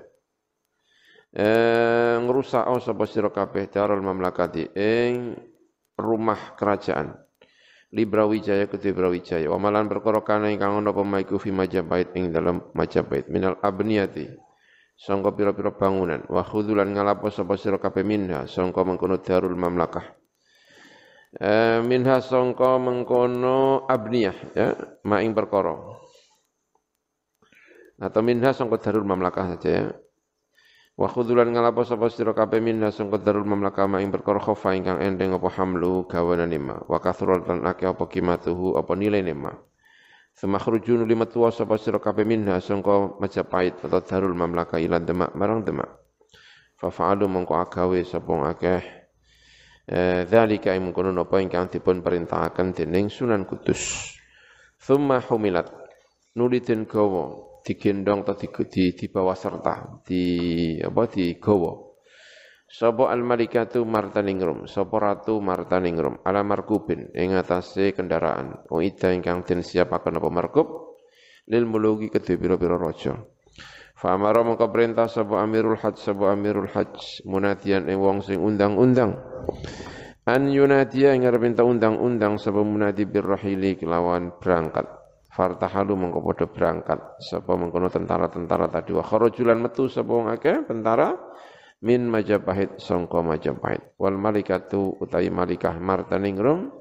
[1.30, 5.38] Eh ngrusak sapa sira kabeh darul mamlakati ing
[5.94, 7.14] rumah kerajaan
[7.94, 9.46] li Brawijaya kedhe Brawijaya.
[9.46, 14.45] Wa malan perkara kana ingkang ana pemaiku fi Majapahit ing dalam Majapahit minal abniyati
[14.96, 16.24] sangka pira-pira bangunan.
[16.26, 20.04] Wa khudulan ngalapo sapa sira kabeh minha sangka mengkono darul mamlakah.
[21.36, 24.68] E, minha sangka mengkono abniyah ya
[25.04, 25.76] maing perkara.
[28.00, 29.86] Atau minha sangka darul mamlakah saja ya.
[30.96, 35.04] Wa khudulan ngalapo sapa sira kabeh minna sing qadarul mamlaka ma ing perkara khofa ingkang
[35.04, 36.80] endeng apa hamlu gawanane ma.
[36.88, 39.52] Wa kathrul lan akeh apa kimatuhu apa nilai ma
[40.36, 45.32] Sema khrujun lima tuwa sapa sira kabeh minna sangka Majapahit atau darul mamlaka ila Demak
[45.32, 45.88] marang Demak.
[46.76, 48.82] Fa fa'alu mongko agawe sapa akeh.
[49.88, 54.12] Eh dzalika ing mengkono napa ingkang dipun perintahaken dening Sunan Kudus.
[54.76, 55.72] Thumma humilat.
[56.36, 57.32] Nulidin gawa
[57.64, 60.22] digendong atau di, di, di bawah serta di
[60.78, 61.85] apa di gowo
[62.66, 68.66] Sopo al malikatu martaningrum sopo ratu martaningrum ala markubin ing atase kendaraan.
[68.74, 70.98] O ida ingkang den siapaken apa markub?
[71.46, 73.14] Lil mulugi kedhe pira-pira raja.
[73.94, 79.14] Fa amara mongko perintah sapa amirul hajj sapa amirul hajj munadian ing wong sing undang-undang.
[80.26, 84.90] An yunadia ing arep undang-undang sapa munadi birrahili kelawan berangkat.
[85.30, 88.90] Fartahalu mengko padha berangkat sapa mengkono tentara-tentara tadi.
[88.90, 91.14] Wa kharajulan metu sapa wong akeh tentara
[91.86, 96.74] min Majapahit sangka Majapahit wal malikatu utai malikah martaningrum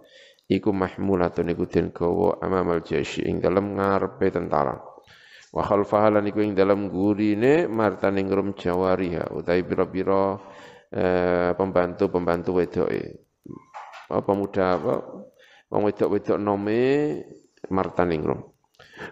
[0.49, 4.81] iku mahmulatun iku den gawa amamal jaysi ing dalem ngarepe tentara
[5.53, 10.41] wa khalfaha lan iku ing dalem gurine martaningrum jawariha utai pira-pira
[10.89, 13.01] eh, pembantu-pembantu wedoke
[14.09, 14.95] apa pemuda apa
[15.69, 16.83] wong wedok-wedok nome
[17.69, 18.39] martaningrum.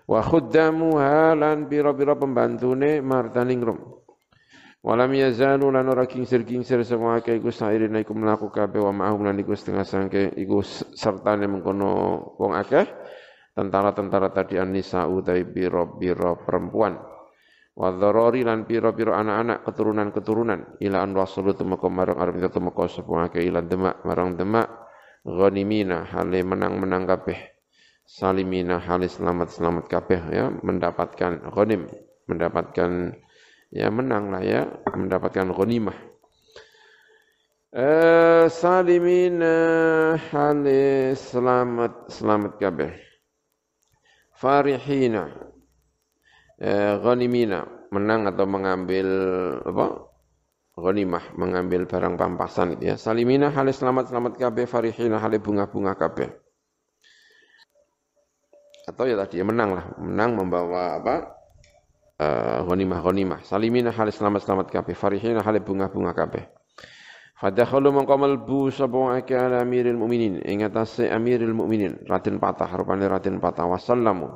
[0.07, 4.02] Wa khuddamu halan biro-biro pembantune martaningrum.
[4.83, 9.39] Walam yazalu lan ora kingsir-kingsir semua akeh iku sairina iku mlaku kabeh wa ma'hum lan
[9.39, 10.59] iku setengah sangke iku
[10.91, 12.83] sertane mengkono wong akeh.
[13.53, 16.99] Tentara-tentara tadi an-nisa utai biro-biro perempuan.
[17.79, 20.75] Wa dharari lan piro-piro anak-anak keturunan-keturunan.
[20.83, 24.67] Ila an wasulu tumeka marang arep tumeka sapa akeh ila demak marang demak
[25.23, 27.39] ghanimina hale menang-menang kabeh.
[28.03, 31.87] Salimina halis selamat-selamat kabeh ya mendapatkan ghanim
[32.27, 33.15] mendapatkan
[33.73, 35.97] ya menang lah ya mendapatkan ghanimah.
[37.73, 39.57] Eh salimina
[40.29, 42.93] halis selamat selamat kabeh.
[44.37, 45.33] Farihina.
[46.61, 49.07] Eh, ghanimina menang atau mengambil
[49.65, 50.05] apa?
[50.77, 52.95] Ghanimah mengambil barang pampasan itu ya.
[53.01, 54.69] Salimina halis selamat selamat kabeh.
[54.69, 56.29] Farihina halis bunga-bunga kabeh.
[58.85, 61.42] Atau ya tadi ya menang lah, menang membawa apa?
[62.63, 63.39] Ghanimah ghanimah.
[63.43, 66.43] Salimina halis selamat selamat kabeh, farihina halis bunga-bunga kabeh.
[67.43, 70.39] Fadakhalu mongko melbu sapa ake ala amiril mukminin.
[70.47, 73.67] Ing atase amiril mukminin Raden Patah rupane Raden Patah.
[73.67, 74.31] Wasallamu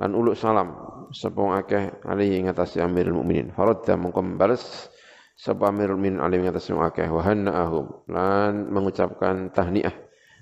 [0.00, 0.74] lan uluk salam
[1.14, 3.54] sapa ake ali ing atase amiril mukminin.
[3.54, 4.90] Faradda mongko membales
[5.38, 7.06] sapa amirul mukminin ali ing atase akeh.
[7.06, 9.94] Wa hannaahum lan mengucapkan tahniah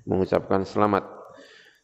[0.08, 1.17] mengucapkan selamat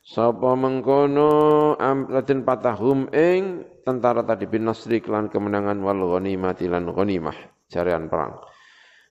[0.04, 7.36] Sapa mengkono Raden Patahum ing tentara tadi bin Nasri kelan kemenangan wal ghanimah lan ghanimah
[7.72, 8.36] jarian perang.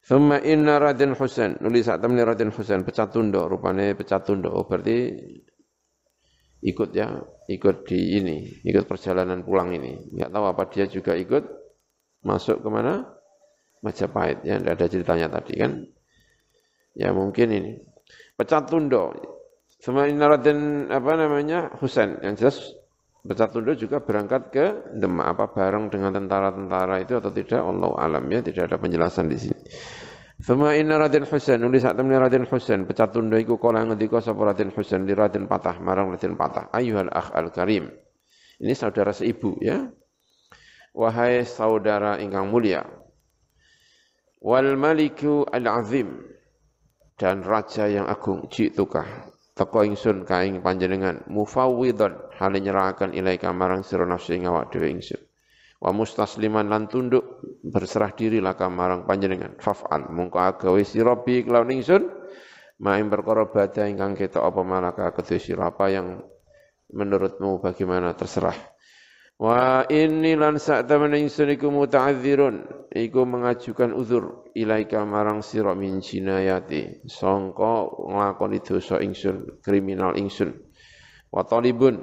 [0.06, 4.54] Thumma inna Raden Husain nulis sak temne Raden Husain pecat tunduk rupane pecat tunduk.
[4.54, 5.18] Oh, berarti
[6.62, 7.10] ikut ya
[7.50, 10.14] ikut di ini ikut perjalanan pulang ini.
[10.14, 11.42] Enggak tahu apa dia juga ikut
[12.22, 13.02] masuk ke mana?
[13.82, 15.90] Majapahit ya ada ceritanya tadi kan?
[16.94, 17.72] Ya mungkin ini.
[18.38, 19.33] Pecat tunduk
[19.84, 22.56] sama Raden apa namanya Husain yang jelas
[23.24, 24.66] Bercatundo juga berangkat ke
[25.00, 29.40] Demak apa bareng dengan tentara-tentara itu atau tidak Allah alam ya tidak ada penjelasan di
[29.40, 29.64] sini.
[30.44, 34.76] Sama inna Raden Husain nulis saat temen Raden Husain Bercatundo iku kala ngendika sapa Raden
[34.76, 37.88] Husain di Raden Patah marang Raden Patah ayuhal akh al karim.
[38.60, 39.88] Ini saudara seibu ya.
[40.92, 42.84] Wahai saudara ingkang mulia.
[44.44, 46.28] Wal maliku al azim
[47.16, 54.06] dan raja yang agung jitukah teko ingsun kaing panjenengan mufawwidhan hale nyerahaken ilaika marang sira
[54.06, 55.22] nafsu ing awak dhewe ingsun.
[55.78, 59.60] Wa mustasliman lan tunduk berserah diri laka marang panjenengan.
[59.62, 62.04] Faf'al mungko agawe sira bi kelawan ingsun
[62.82, 66.24] maing perkara badha ingkang ketok apa malaka kedhe sira apa yang
[66.90, 68.73] menurutmu bagaimana terserah
[69.44, 70.56] Wa inni lan
[70.88, 77.04] temen ingsun iku muta'adzirun iku mengajukan uzur ilaika marang sira min jinayati.
[77.12, 80.56] Sangka nglakoni dosa ingsun kriminal ingsun.
[81.28, 82.00] Wa talibun.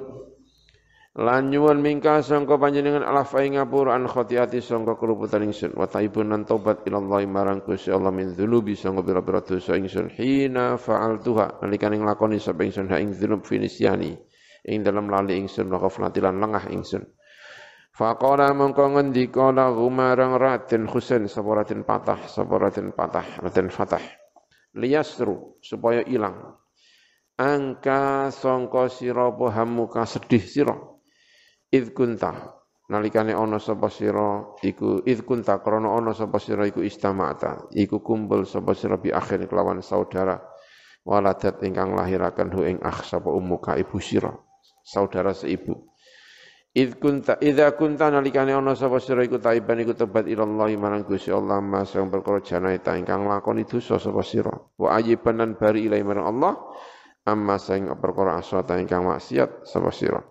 [1.17, 5.73] Lan nyuwun mingka sangka panjenengan alafa ing ngapura an khotiati sangka keruputan ingsun.
[5.73, 10.13] Wa taibun lan tobat ilallahi marang Gusti Allah min dzunubi sangka pira-pira dosa ingsun.
[10.13, 11.65] Hina fa'altuha.
[11.65, 12.85] Nalikane nglakoni sapa ingsun.
[12.93, 14.13] Ha ing dzunub finisyani.
[14.69, 17.01] Ing dalam lali ingsun wa ghaflatilan lengah ingsun
[17.91, 23.99] Faqala mongko ngendika lahu marang Raden Husain sapa Raden Patah sapa Raden Patah Raden Fatah.
[24.79, 26.55] Liyasru supaya ilang.
[27.35, 30.75] Angka sangka sira hamuka sedih sira?
[31.67, 32.31] Id kunta
[32.87, 38.47] nalikane ana sapa sira iku id kunta krana ana sapa sira iku istamata iku kumpul
[38.47, 40.39] sapa sira bi akhir kelawan saudara.
[41.03, 44.31] Waladat ingkang lahiraken hu ing akh sapa ummuka ibu sira
[44.79, 45.90] saudara seibu
[46.71, 51.03] Id kunta idza kunta nalikane ana sapa sira iku taiban iku tobat ila Allah marang
[51.03, 55.91] Gusti Allah mas sing perkara janaita ingkang lakoni dosa sapa sira wa ayiban lan bari
[55.91, 56.55] ilahi marang Allah
[57.27, 60.23] amma sing perkara aswata ingkang maksiat sapa sira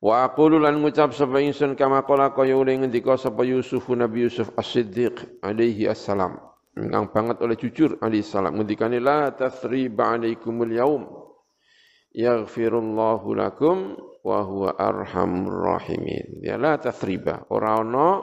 [0.00, 5.44] Wa aqulu lan ngucap sapa ingsun kama qala kaya ngendika sapa Yusuf Nabi Yusuf As-Siddiq
[5.44, 6.40] alaihi assalam.
[6.72, 11.04] Ingkang banget oleh jujur alaihi salam ngendikane la tathriba alaikumul yaum.
[12.16, 16.44] Yaghfirullahu lakum wa huwa arhamur rahimin.
[16.44, 17.48] Ya la tathriba.
[17.48, 18.20] Ora ana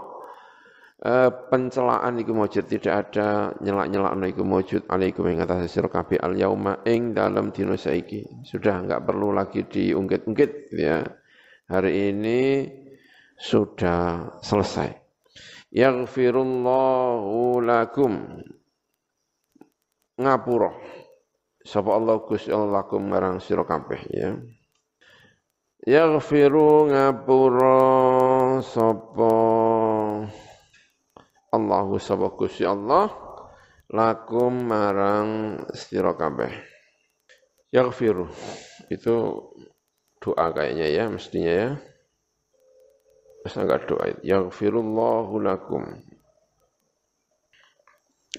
[1.01, 6.38] uh, pencelaan iku mujud tidak ada nyelak-nyelakno iku mujud alaikum ing atas sira kabeh al
[6.38, 8.45] yauma ing dalam dina saiki.
[8.45, 11.01] Sudah enggak perlu lagi diungkit-ungkit ya
[11.69, 12.69] hari ini
[13.38, 14.93] sudah selesai.
[15.73, 18.41] Yaghfirullahu lakum.
[20.17, 20.73] Ngapura.
[21.67, 24.33] Sapa Allah Gusti Allah lakum marang sira kabeh ya.
[25.85, 27.77] Yaghfiru ngapura
[28.65, 29.33] sapa
[31.53, 33.13] Allahu sapa Gusti Allah
[33.93, 36.49] lakum marang sira kabeh.
[37.69, 38.25] Yaghfiru
[38.89, 39.45] itu
[40.17, 41.69] doa kayaknya ya mestinya ya.
[43.45, 44.17] Masa enggak doa.
[44.25, 45.85] Yaghfirullahu lakum.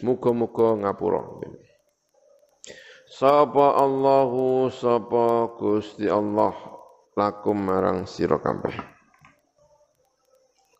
[0.03, 1.22] Muga-muga ngapura.
[3.09, 6.78] Sapa Allahu sapa Gusti Allah
[7.18, 8.78] lakum marang sira kabeh.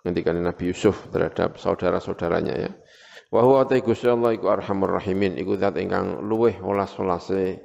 [0.07, 2.71] Ngendikane Nabi Yusuf terhadap saudara-saudaranya ya.
[3.35, 7.61] Wa huwa ta Gusti Allah iku arhamur rahimin iku zat ingkang luweh welas-welase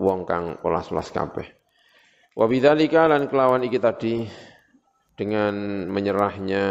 [0.00, 1.46] wong kang welas-welas kabeh.
[2.32, 4.24] Wa bidzalika lan kelawan iki tadi
[5.12, 6.64] dengan menyerahnya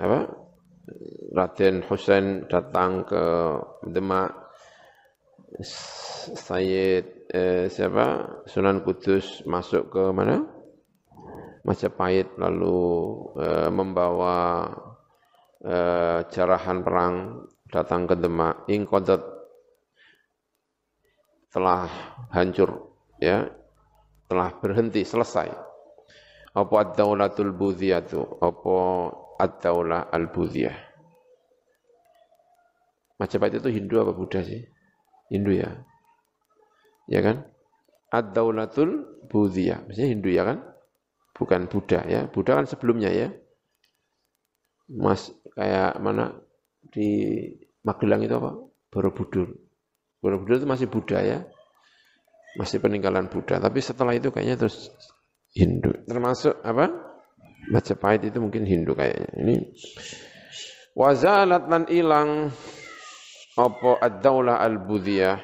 [0.00, 0.20] apa?
[1.28, 3.22] Raden Husain datang ke
[3.84, 4.47] Demak
[6.36, 8.04] Sayyid eh, siapa
[8.44, 10.44] Sunan Kudus masuk ke mana
[11.64, 12.80] Majapahit lalu
[13.40, 14.68] eh, membawa
[15.64, 18.84] eh, jarahan perang datang ke Demak ing
[21.48, 21.88] telah
[22.28, 23.48] hancur ya
[24.28, 25.48] telah berhenti, selesai.
[26.52, 28.20] Apa ad-daulatul itu?
[28.44, 28.76] Apa
[29.40, 30.76] ad-daulah al-budhiyah?
[33.18, 34.62] Majapahit itu Hindu apa Buddha sih?
[35.28, 35.84] Hindu ya.
[37.08, 37.44] Ya kan?
[38.08, 39.84] Ad-daulatul budhiyah.
[39.84, 40.58] Maksudnya Hindu ya kan?
[41.36, 42.26] Bukan Buddha ya.
[42.28, 43.28] Buddha kan sebelumnya ya.
[44.88, 46.36] Mas kayak mana
[46.92, 47.08] di
[47.84, 48.56] Magelang itu apa?
[48.88, 49.52] Borobudur.
[50.18, 51.38] Borobudur itu masih Buddha ya
[52.58, 53.62] masih peninggalan Buddha.
[53.62, 54.90] Tapi setelah itu kayaknya terus
[55.54, 55.94] Hindu.
[56.10, 56.90] Termasuk apa?
[57.70, 59.30] Majapahit itu mungkin Hindu kayaknya.
[59.38, 59.56] Ini
[60.98, 62.50] wazalat lan ilang
[63.58, 65.42] apa ad-daulah al-budhiyah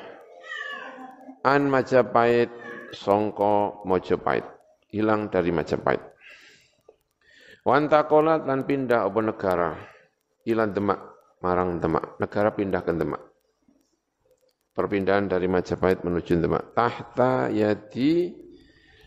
[1.42, 2.48] an Majapahit
[2.94, 4.46] songko Mojopahit.
[4.94, 5.98] Hilang dari Majapahit.
[7.66, 9.70] Wantakolat lan pindah apa negara.
[10.46, 11.00] Hilang Demak,
[11.42, 12.14] marang Demak.
[12.22, 13.34] Negara pindah ke Demak
[14.74, 16.74] perpindahan dari Majapahit menuju Demak.
[16.74, 18.34] Tahta yadi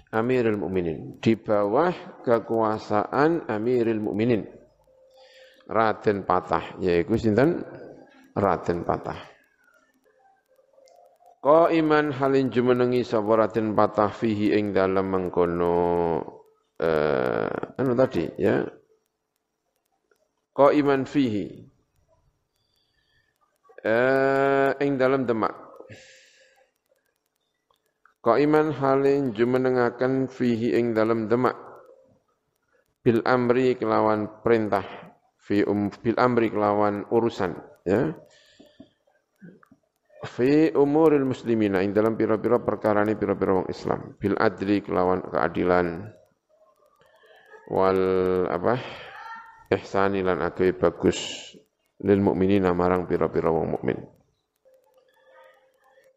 [0.07, 4.47] Amirul Mukminin, di bawah kekuasaan Amirul Mukminin.
[5.67, 7.59] Raden Patah, yaitu sinten?
[8.37, 9.17] Raden Patah.
[11.41, 16.21] Ko iman halin jumenengi sapa Raden Patah fihi ing dalam mengkono
[16.77, 18.61] eh anu tadi ya.
[20.53, 21.45] Ko iman fihi
[23.87, 25.53] eh, ing dalam demak.
[28.27, 31.55] Qaiman halin jumenengaken fihi ing dalam demak.
[32.99, 34.83] Bil amri kelawan perintah
[35.39, 37.55] fi um, bil amri kelawan urusan
[37.87, 38.11] ya.
[40.27, 44.13] Fi umuril muslimina ing dalam pira-pira perkara ini pira-pira wong Islam.
[44.19, 46.11] Bil adli kelawan keadilan
[47.71, 48.01] wal
[48.51, 48.75] apa
[49.71, 51.51] ihsani lan agawe bagus
[52.03, 53.99] lil mukminina marang pira-pira wong mukmin.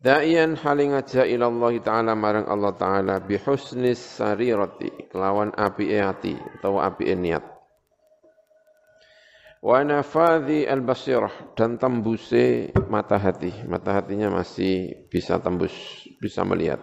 [0.01, 6.81] Da'iyan haling aja ila Allah Ta'ala marang Allah Ta'ala bihusnis sarirati kelawan api hati atau
[6.81, 7.45] api niat.
[9.61, 13.53] Wa nafadhi al-basirah dan tembuse mata hati.
[13.69, 15.73] Mata hatinya masih bisa tembus,
[16.17, 16.81] bisa melihat.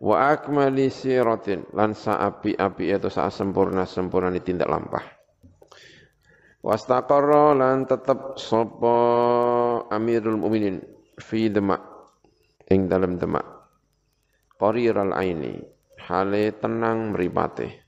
[0.00, 5.04] Wa akmali siratin lan api-api itu saat sempurna-sempurna tindak lampah.
[6.66, 8.96] Wastaqarra lan tetap sapa
[9.86, 10.82] Amirul Mukminin
[11.14, 11.78] fi demak
[12.66, 13.46] ing dalam demak
[14.58, 15.62] qariral aini
[16.10, 17.85] hale tenang meripate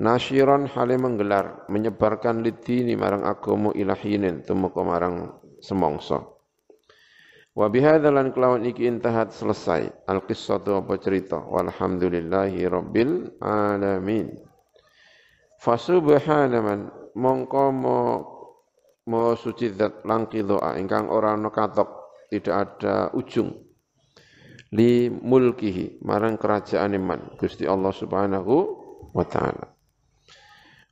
[0.00, 6.40] nasyiran hale menggelar menyebarkan lidini marang agama ilahinin tumeka marang semongso.
[7.52, 10.08] Wa bihadza lan kelawan iki intahat selesai.
[10.08, 11.36] Al qissatu apa cerita?
[11.36, 14.32] Walhamdulillahi rabbil alamin.
[15.60, 17.98] Fasubhana man mongko mo
[19.04, 21.90] mo suci zat langki doa ingkang ora ana katok
[22.32, 23.52] tidak ada ujung.
[24.72, 28.54] Li mulkihi marang kerajaan iman Gusti Allah Subhanahu
[29.12, 29.71] wa taala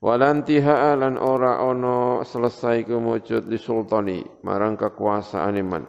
[0.00, 5.84] walantiha lan ora ono selesai kemujud li sultani marang kekuasaan iman.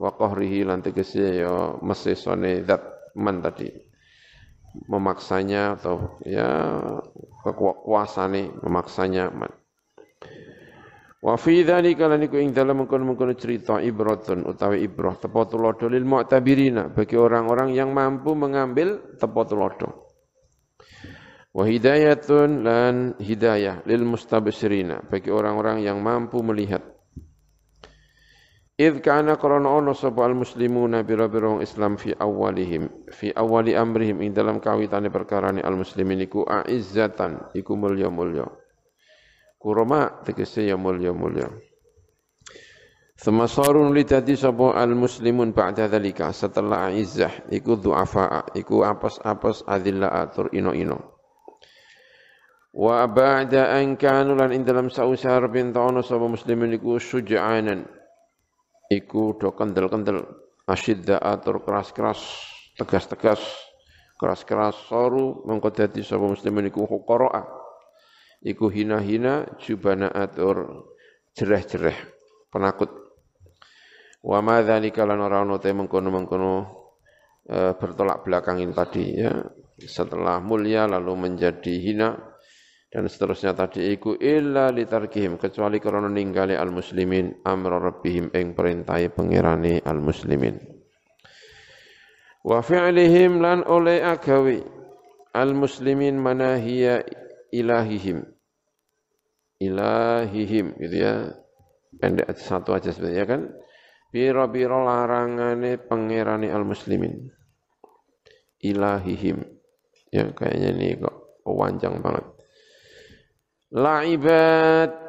[0.00, 3.70] Wa qahrihi lan tegese ya mesesone zat man tadi.
[4.88, 6.48] Memaksanya atau ya
[7.44, 9.52] kekuasaane memaksanya man
[11.22, 16.02] Wa fi dzalika lan iku ing dalem mengkono-mengkono cerita ibratun utawi ibrah tepo tulodo lil
[16.02, 20.01] mu'tabirina bagi orang-orang yang mampu mengambil tepo tulodo.
[21.52, 26.80] Wa hidayatun lan hidayah lil mustabsirina bagi orang-orang yang mampu melihat.
[28.80, 34.24] Idh kana korona ono sapa al muslimuna bira bira Islam fi awalihim fi awali amrihim
[34.24, 38.48] ing dalam kawitane perkara al muslimin iku aizzatan iku mulya-mulya.
[39.60, 41.52] Kurama tegese ya mulya-mulya.
[43.12, 50.16] Semasarun li tadi sapa al muslimun ba'da dzalika setelah izzah iku du'afa iku apes-apes adilla
[50.16, 51.11] atur ino-ino
[52.72, 57.84] Wa ba'da an kanu lan ing dalam sausar bin ta'ana sapa muslimin iku suja'anan
[58.88, 60.24] iku do kendel-kendel
[60.64, 62.20] asyidda atur keras-keras
[62.80, 63.44] tegas-tegas
[64.16, 67.44] keras-keras saru mengko dadi sapa muslimin iku fuqara
[68.40, 70.88] iku hina-hina jubana atur
[71.36, 71.96] jereh-jereh
[72.48, 72.88] penakut.
[74.22, 76.52] Wa ma dzalika lan ora ono te mengkono-mengkono
[77.42, 79.34] e, bertolak belakang ini tadi ya.
[79.82, 82.31] Setelah mulia lalu menjadi hina
[82.92, 89.08] dan seterusnya tadi iku illa litarkihim kecuali karena ninggali al muslimin amra rabbihim ing perintahe
[89.08, 90.60] pangerane al muslimin
[92.44, 94.60] wa fi'lihim lan oleh agawi
[95.32, 97.00] al muslimin manahiya
[97.52, 98.24] ilahihim.
[99.60, 101.14] Ilahihim gitu ya.
[101.92, 103.40] Pendek satu aja sebenarnya kan?
[104.12, 107.28] Biro-biro larangane pangerani al muslimin
[108.60, 109.44] ilahihim.
[110.12, 112.24] Ya kayaknya ini kok panjang banget
[113.72, 115.00] laibat.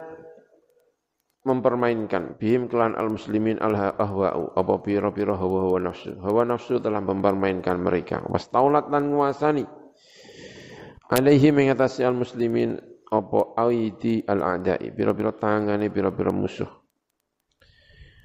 [1.43, 2.39] Mempermainkan.
[2.39, 6.15] Bihim kelan al muslimin al ahwa'u apa biro-biro hawa-hawa nafsu.
[6.23, 8.23] Hawa nafsu telah mempermainkan mereka.
[8.31, 9.67] Wastaulat dan nguasani
[11.13, 12.79] alaihi mengatasi al muslimin
[13.13, 16.69] apa aidi al a'da'i biro-biro tangane biro-biro musuh.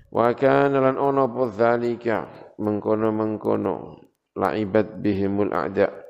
[0.08, 2.16] Wa kana lan ono apa dzalika
[2.56, 4.06] mengkono-mengkono.
[4.38, 6.07] Laibat bihimul a'da'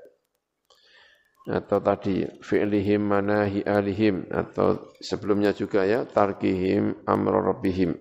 [1.49, 4.29] atau tadi fi'lihim manahi alihim.
[4.29, 7.97] Atau sebelumnya juga ya tarkihim amra rabbihim.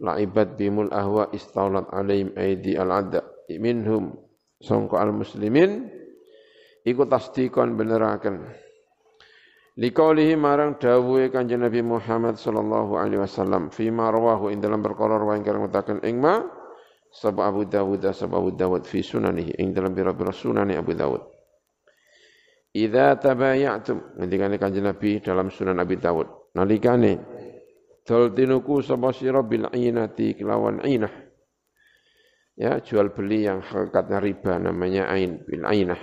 [0.00, 3.20] Laibat bimul ahwa istaulat alaihim aidi al adda
[3.60, 4.16] minhum
[4.56, 5.92] sangka al muslimin
[6.88, 8.48] iku tasdikon beneraken
[9.80, 15.16] Likaulihi marang dawuhe Kanjeng Nabi Muhammad sallallahu alaihi wasallam fi ma rawahu ing dalam perkara
[15.16, 16.42] rawayan kang mutaken ing ma
[17.08, 21.39] sapa Abu Dawud sapa Abu Dawud fi sunanihi ing dalam pira-pira sunane Abu Dawud.
[22.70, 24.18] Idza tabayatum.
[24.18, 26.54] Ngendikane Kanjeng Nabi dalam sunan Abi Dawud.
[26.54, 27.12] Nalikane
[28.02, 31.14] dol tinuku sapa sira bil ainati kelawan ainah.
[32.58, 35.98] Ya jual beli yang hakikatnya riba namanya ain bil ainah.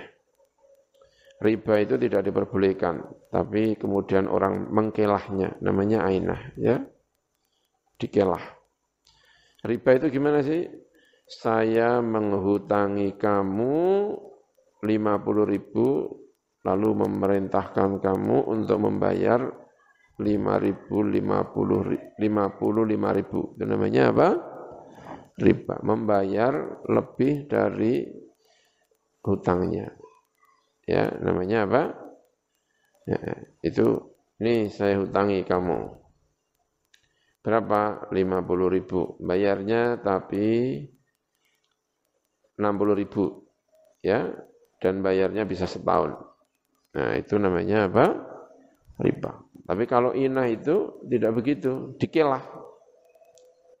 [1.38, 2.98] Riba itu tidak diperbolehkan,
[3.30, 6.82] tapi kemudian orang mengkelahnya, namanya ainah, ya,
[7.94, 8.42] dikelah.
[9.62, 10.66] Riba itu gimana sih?
[11.30, 13.78] Saya menghutangi kamu
[14.82, 15.86] 50 ribu,
[16.66, 19.40] lalu memerintahkan kamu untuk membayar
[20.18, 23.40] 5 ribu, 50, 55 ribu.
[23.54, 24.28] Itu namanya apa?
[25.38, 25.78] Riba.
[25.86, 28.02] Membayar lebih dari
[29.22, 29.98] hutangnya
[30.88, 31.82] ya namanya apa?
[33.04, 33.20] Ya,
[33.60, 36.00] itu ini saya hutangi kamu.
[37.44, 38.12] berapa?
[38.12, 39.16] 50 ribu.
[39.24, 40.84] Bayarnya tapi
[42.60, 43.48] 60 ribu.
[44.04, 44.28] Ya,
[44.84, 46.16] dan bayarnya bisa setahun.
[46.98, 48.10] Nah, itu namanya apa?
[48.98, 49.38] Riba.
[49.62, 52.42] Tapi kalau inah itu tidak begitu, dikelah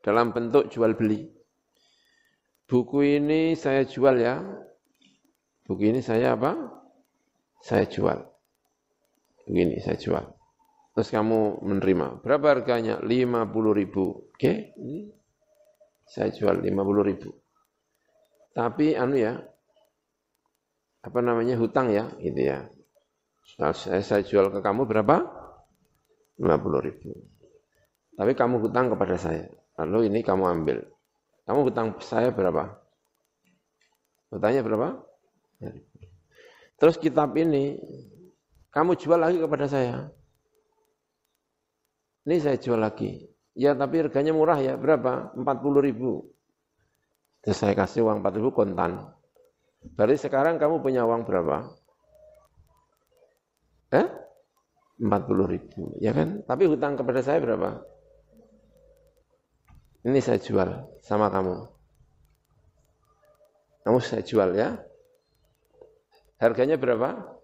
[0.06, 1.26] dalam bentuk jual beli.
[2.70, 4.38] Buku ini saya jual ya.
[5.66, 6.54] Buku ini saya apa?
[7.58, 8.22] Saya jual.
[9.48, 10.22] Begini saya jual.
[10.94, 12.22] Terus kamu menerima.
[12.22, 13.02] Berapa harganya?
[13.02, 14.30] 50 ribu.
[14.30, 15.10] Oke, ini
[16.06, 16.70] saya jual 50
[17.10, 17.34] ribu.
[18.54, 19.40] Tapi anu ya,
[21.02, 22.68] apa namanya hutang ya, gitu ya.
[23.56, 25.24] Saya, saya jual ke kamu berapa?
[26.36, 27.10] 50 ribu.
[28.18, 29.48] Tapi kamu hutang kepada saya.
[29.80, 30.84] Lalu ini kamu ambil.
[31.48, 32.76] Kamu hutang saya berapa?
[34.28, 35.00] Hutangnya berapa?
[36.78, 37.80] Terus kitab ini
[38.68, 40.12] kamu jual lagi kepada saya.
[42.28, 43.24] Ini saya jual lagi.
[43.56, 45.32] Ya tapi harganya murah ya, berapa?
[45.34, 46.28] 40 ribu.
[47.42, 49.08] Terus saya kasih uang 40 ribu kontan.
[49.96, 51.70] Berarti sekarang kamu punya uang berapa?
[53.94, 54.06] Eh?
[54.98, 56.42] 40 ribu, ya kan?
[56.42, 57.80] Tapi hutang kepada saya berapa?
[60.02, 60.68] Ini saya jual
[61.06, 61.54] sama kamu.
[63.86, 64.74] Kamu saya jual ya.
[66.42, 67.38] Harganya berapa?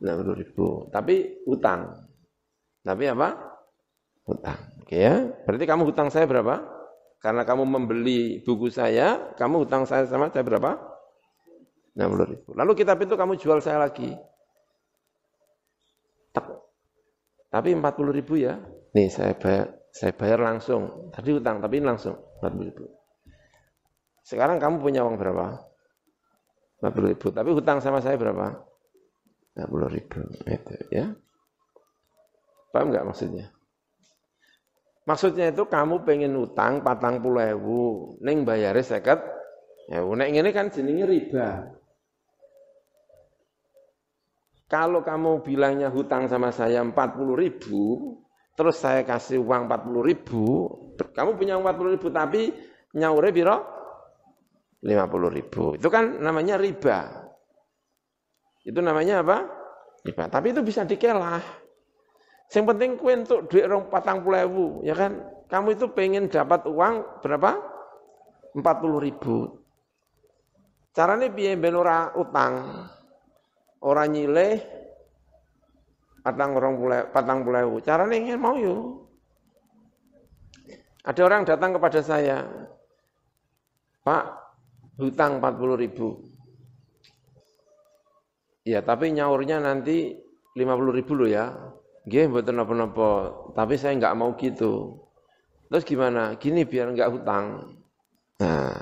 [0.00, 0.88] 60 ribu.
[0.88, 2.08] Tapi utang.
[2.80, 3.28] Tapi apa?
[4.24, 4.58] Utang.
[4.80, 5.28] Oke ya.
[5.44, 6.64] Berarti kamu hutang saya berapa?
[7.20, 10.80] Karena kamu membeli buku saya, kamu hutang saya sama saya berapa?
[11.92, 12.56] 60 ribu.
[12.56, 14.16] Lalu kitab itu kamu jual saya lagi.
[17.50, 18.62] Tapi 40 ribu ya.
[18.94, 21.10] Nih saya bayar saya bayar langsung.
[21.10, 22.14] Tadi utang, tapi ini langsung.
[22.38, 22.86] 40 ribu.
[24.22, 25.58] Sekarang kamu punya uang berapa?
[26.80, 27.26] 40 ribu.
[27.34, 28.54] Tapi hutang sama saya berapa?
[29.58, 30.18] 40 ribu.
[30.46, 31.10] Itu ya.
[32.70, 33.50] Paham nggak maksudnya?
[35.10, 39.18] Maksudnya itu kamu pengen utang patang puluh ewu, neng bayarnya seket,
[39.90, 41.79] ya neng ini kan jenenge riba.
[44.70, 46.94] Kalau kamu bilangnya hutang sama saya 40
[47.34, 48.14] ribu,
[48.54, 50.70] terus saya kasih uang 40 ribu,
[51.10, 52.54] kamu punya uang 40 ribu, tapi
[52.94, 53.58] nyaure biro
[54.78, 55.74] 50 ribu.
[55.74, 56.98] Itu kan namanya riba.
[58.62, 59.38] Itu namanya apa?
[60.06, 60.30] Riba.
[60.30, 61.42] Tapi itu bisa dikelah.
[62.50, 65.18] Yang penting kue untuk duit rong patang ribu, ya kan?
[65.50, 67.58] Kamu itu pengen dapat uang berapa?
[68.54, 68.62] 40
[69.02, 69.66] ribu.
[70.94, 72.86] Caranya biaya benora utang.
[73.80, 74.60] Orang nyileh
[76.20, 79.08] patang orang puluh, patang puluh Caranya ingin mau yuk.
[81.00, 82.44] Ada orang datang kepada saya,
[84.04, 84.24] Pak,
[85.00, 86.28] hutang 40 ribu.
[88.68, 90.20] Ya, tapi nyaurnya nanti
[90.52, 91.56] 50 ribu loh ya.
[92.04, 93.32] Gih, betul napa-napa.
[93.56, 95.00] Tapi saya nggak mau gitu.
[95.72, 96.36] Terus gimana?
[96.36, 97.76] Gini biar nggak hutang.
[98.44, 98.76] Nah,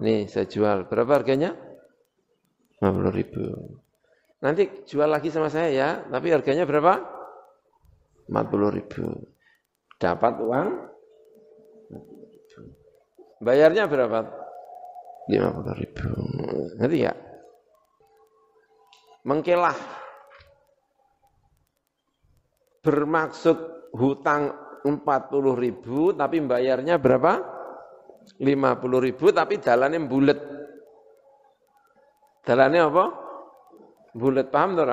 [0.00, 0.88] nih saya jual.
[0.88, 1.56] Berapa harganya?
[2.80, 3.44] 50 ribu.
[4.40, 6.96] Nanti jual lagi sama saya ya, tapi harganya berapa?
[8.24, 9.04] 40 ribu.
[10.00, 10.68] Dapat uang?
[13.44, 14.24] Bayarnya berapa?
[15.28, 16.08] 50 ribu.
[16.80, 17.12] Ngerti ya?
[19.28, 19.76] Mengkelah.
[22.80, 24.56] Bermaksud hutang
[24.88, 24.96] 40
[25.52, 27.44] ribu, tapi bayarnya berapa?
[28.40, 30.59] 50 ribu, tapi jalannya bulat.
[32.44, 33.04] Jalannya apa?
[34.16, 34.86] Bulat paham tuh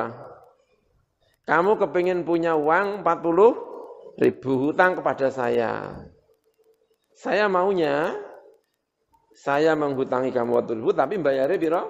[1.47, 6.03] Kamu kepingin punya uang 40 ribu hutang kepada saya.
[7.17, 8.13] Saya maunya,
[9.31, 11.83] saya menghutangi kamu waktu ribu, tapi bayarnya biro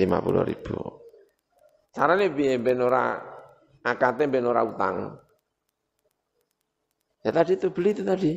[0.00, 0.78] 50 ribu.
[1.92, 3.20] Caranya biaya benora,
[3.84, 4.96] akadnya benora utang.
[7.22, 8.32] Ya tadi itu beli itu tadi.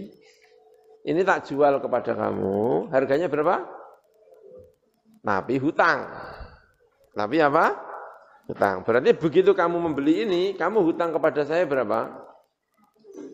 [1.05, 3.61] Ini tak jual kepada kamu, harganya berapa?
[5.25, 6.05] Tapi hutang.
[7.17, 7.73] Tapi apa?
[8.45, 8.85] Hutang.
[8.85, 12.13] Berarti begitu kamu membeli ini, kamu hutang kepada saya berapa?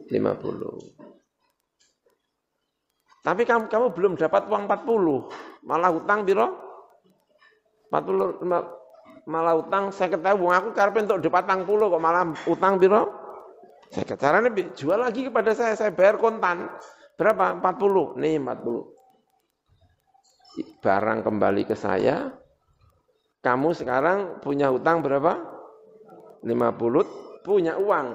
[0.07, 0.15] 50.
[3.21, 5.67] Tapi kamu, kamu belum dapat uang 40.
[5.67, 6.47] Malah hutang biro?
[7.91, 8.39] 40
[9.29, 13.05] malah utang saya ketahui uang aku karena untuk dipatang puluh kok malah utang biro
[13.93, 16.71] saya caranya jual lagi kepada saya saya bayar kontan
[17.19, 19.00] berapa 40 nih 40
[20.81, 22.41] barang kembali ke saya
[23.41, 25.33] kamu sekarang punya hutang berapa?
[26.45, 28.07] 50, punya uang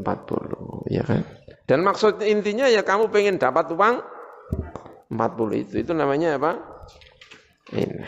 [0.00, 1.20] 40, ya kan?
[1.64, 4.00] Dan maksud intinya ya kamu pengen dapat uang
[5.12, 5.74] 40 itu.
[5.84, 6.52] Itu namanya apa?
[7.72, 8.04] Ini.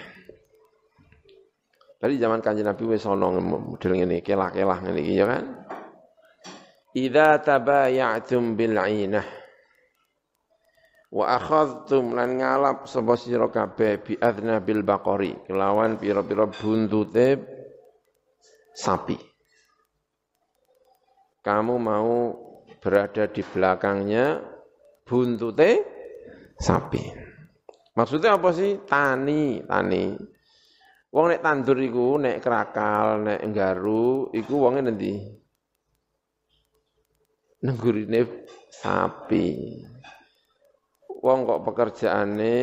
[1.96, 5.44] Tadi zaman kanji Nabi wis ana model ngene, kelah-kelah ngene iki ya kan.
[6.96, 9.35] idza tabaya'tum bil 'ainah
[11.12, 14.14] wa akhadtum lan ngalap sapa sira kabeh bi
[14.62, 17.28] bil baqari kelawan pira-pira buntute
[18.74, 19.16] sapi.
[21.46, 22.34] Kamu mau
[22.82, 24.42] berada di belakangnya
[25.06, 25.70] buntute
[26.58, 27.02] sapi.
[27.96, 28.82] Maksudnya apa sih?
[28.82, 30.04] Tani tani.
[31.14, 35.16] Wong nek tandur iku nek krakal nek nggaru iku wonge nanti
[37.64, 38.20] nenggurine
[38.68, 39.80] sapi
[41.26, 42.54] wong kok pekerjaannya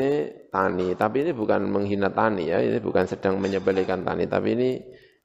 [0.48, 4.70] tani, tapi ini bukan menghina tani ya, ini bukan sedang menyebelikan tani, tapi ini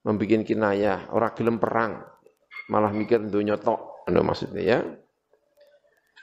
[0.03, 2.03] membuat kinayah, orang gelem perang,
[2.67, 4.79] malah mikir dunia tok, anu maksudnya ya.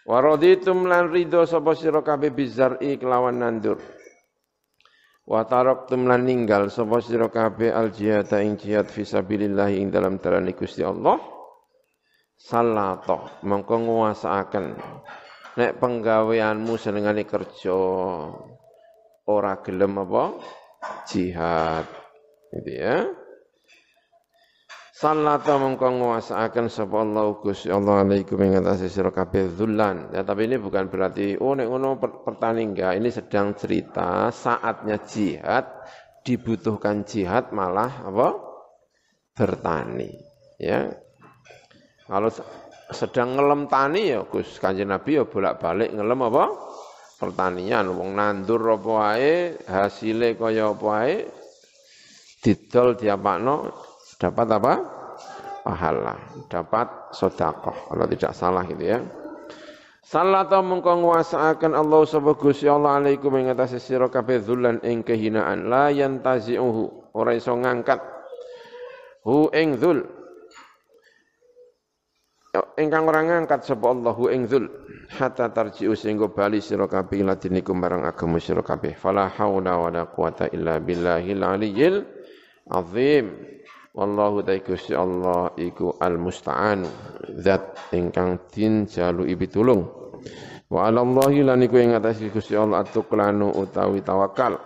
[0.05, 3.81] Waraditum lan ridho sapa sira kabeh bizar'i kelawan nandur.
[5.25, 10.53] Wa taraktum lan ninggal sapa sira kabeh al jihad ing jihad fisabilillah ing dalam dalane
[10.53, 11.17] Gusti Allah.
[12.37, 14.05] Salatoh mongko
[15.55, 17.75] nek penggaweanmu senengane kerja
[19.25, 20.23] ora gelem apa
[21.07, 21.87] jihad
[22.53, 22.97] gitu ya
[24.95, 29.51] Salata mengko nguasaaken sapa Allah Gusti Allah alaikum ing atase sira kabeh.
[30.15, 32.95] Ya tapi ini bukan berarti oh nek ngono pertani enggak.
[32.95, 35.67] Ini sedang cerita saatnya jihad
[36.23, 38.39] dibutuhkan jihad malah apa?
[39.35, 40.15] bertani.
[40.63, 40.95] Ya.
[42.07, 42.31] Kalau
[42.91, 44.61] sedang ngelem tani ya Gus.
[44.61, 46.45] Kanjeng Nabi ya bolak-balik ngelem apa?
[47.17, 47.89] Pertanian.
[47.95, 51.15] Wong nandur apa wae, hasile kaya apa wae
[52.45, 53.73] didol diapakno
[54.21, 54.73] dapat apa?
[55.65, 56.13] pahala,
[56.45, 59.01] dapat sedekah kalau tidak salah gitu ya.
[60.05, 65.65] Salata mengko nguasaaken Allah sapa Gusti Allah alaikum ing atase sira kabeh dzullan ing kehinaan.
[65.65, 67.17] La yantazi'uhu.
[67.17, 67.97] Ora iso ngangkat.
[69.25, 70.05] Hu ing dzul
[72.77, 74.65] ingkang ora ngangkat sapa Allahu ing dzul
[75.15, 78.95] hatta tarji'u sehingga bali sira kabeh ila dinikum marang agama sira kabeh.
[78.95, 82.03] Fala haula wala quwata illa billahil aliyyil
[82.71, 83.55] azim.
[83.95, 86.83] Wallahu ta'ala Allah iku al musta'an
[87.39, 89.87] zat ingkang tin jalu ibitulung
[90.67, 94.59] wa ala Allahi lan iku ing atas Gusti Allah atuklanu utawi tawakal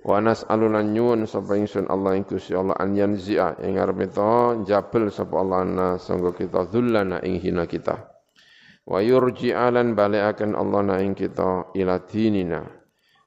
[0.00, 5.12] Wa nas'alulan nyuwun sapa ingsun Allah ing Gusti Allah an yanzi'a ing arep to jabel
[5.12, 8.08] sapa Allah na sanggo kita dzullana ing hina kita.
[8.88, 12.64] Wa yurji'alan balekaken Allah na ing kita ila dinina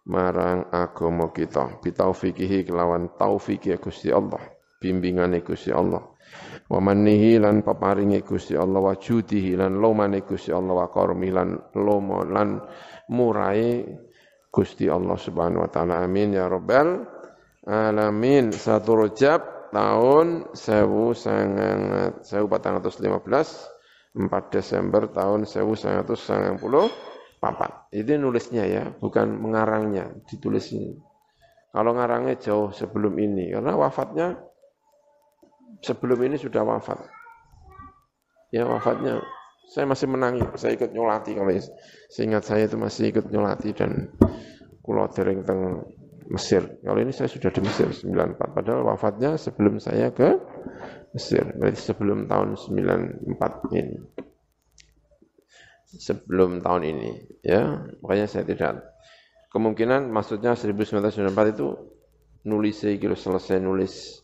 [0.03, 4.41] marang agama kita bitaufiqihi kelawan taufiki Gusti Allah
[4.83, 6.03] bimbingane Gusti Allah
[6.67, 11.55] wa mannihi lan paparinge Gusti Allah wa judihi lan lomane Gusti Allah wa karmi lan
[11.79, 12.59] lomo lan
[13.15, 13.87] murai
[14.53, 16.05] Gusti Allah Subhanahu wa taala.
[16.05, 17.09] Amin ya rabbal
[17.65, 18.53] alamin.
[18.53, 22.21] Satu Rajab tahun 1415
[24.13, 27.89] 4 Desember tahun 1994.
[27.89, 31.01] Itu nulisnya ya, bukan mengarangnya, ditulis ini.
[31.73, 34.37] Kalau ngarangnya jauh sebelum ini, karena wafatnya
[35.81, 37.09] sebelum ini sudah wafat.
[38.53, 39.17] Ya wafatnya
[39.69, 41.51] saya masih menangi, saya ikut nyolati kalau
[42.11, 44.11] seingat saya itu masih ikut nyolati dan
[44.83, 45.61] kulo dereng teng
[46.31, 46.79] Mesir.
[46.79, 50.39] Kalau ini saya sudah di Mesir 94, padahal wafatnya sebelum saya ke
[51.11, 53.97] Mesir, berarti sebelum tahun 94 ini.
[55.93, 57.11] Sebelum tahun ini,
[57.45, 57.85] ya.
[58.01, 58.81] Makanya saya tidak
[59.53, 61.67] kemungkinan maksudnya 1994 itu
[62.49, 64.23] nulis kilo selesai nulis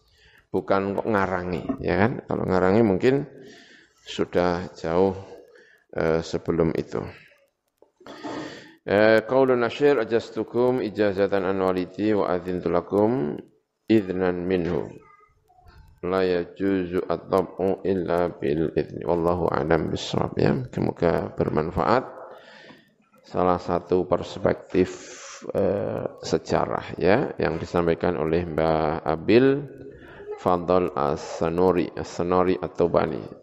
[0.49, 2.11] bukan kok ngarangi, ya kan?
[2.25, 3.29] Kalau ngarangi mungkin
[4.09, 5.13] sudah jauh
[5.93, 7.05] uh, sebelum itu.
[8.89, 13.37] Uh, Qaulun asyir ajastukum ijazatan an walidi wa adzintu lakum
[13.85, 14.89] idnan minhu.
[16.01, 19.05] La yajuzu at-tab'u illa bil idni.
[19.05, 20.57] Wallahu a'lam bissawab ya.
[20.73, 22.07] Semoga bermanfaat.
[23.29, 24.89] Salah satu perspektif
[25.53, 29.69] uh, sejarah ya yang disampaikan oleh Mbah Abil
[30.41, 33.38] Fadl As-Sanuri As-Sanuri At-Tubani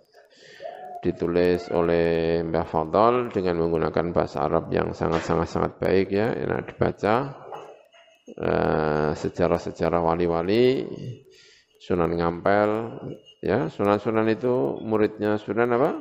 [1.06, 7.46] ditulis oleh Mbah Fadl dengan menggunakan bahasa Arab yang sangat-sangat-sangat baik ya, enak dibaca.
[8.26, 10.82] Eh, sejarah-sejarah wali-wali,
[11.78, 12.70] Sunan Ngampel,
[13.38, 15.94] ya Sunan-Sunan itu muridnya Sunan apa?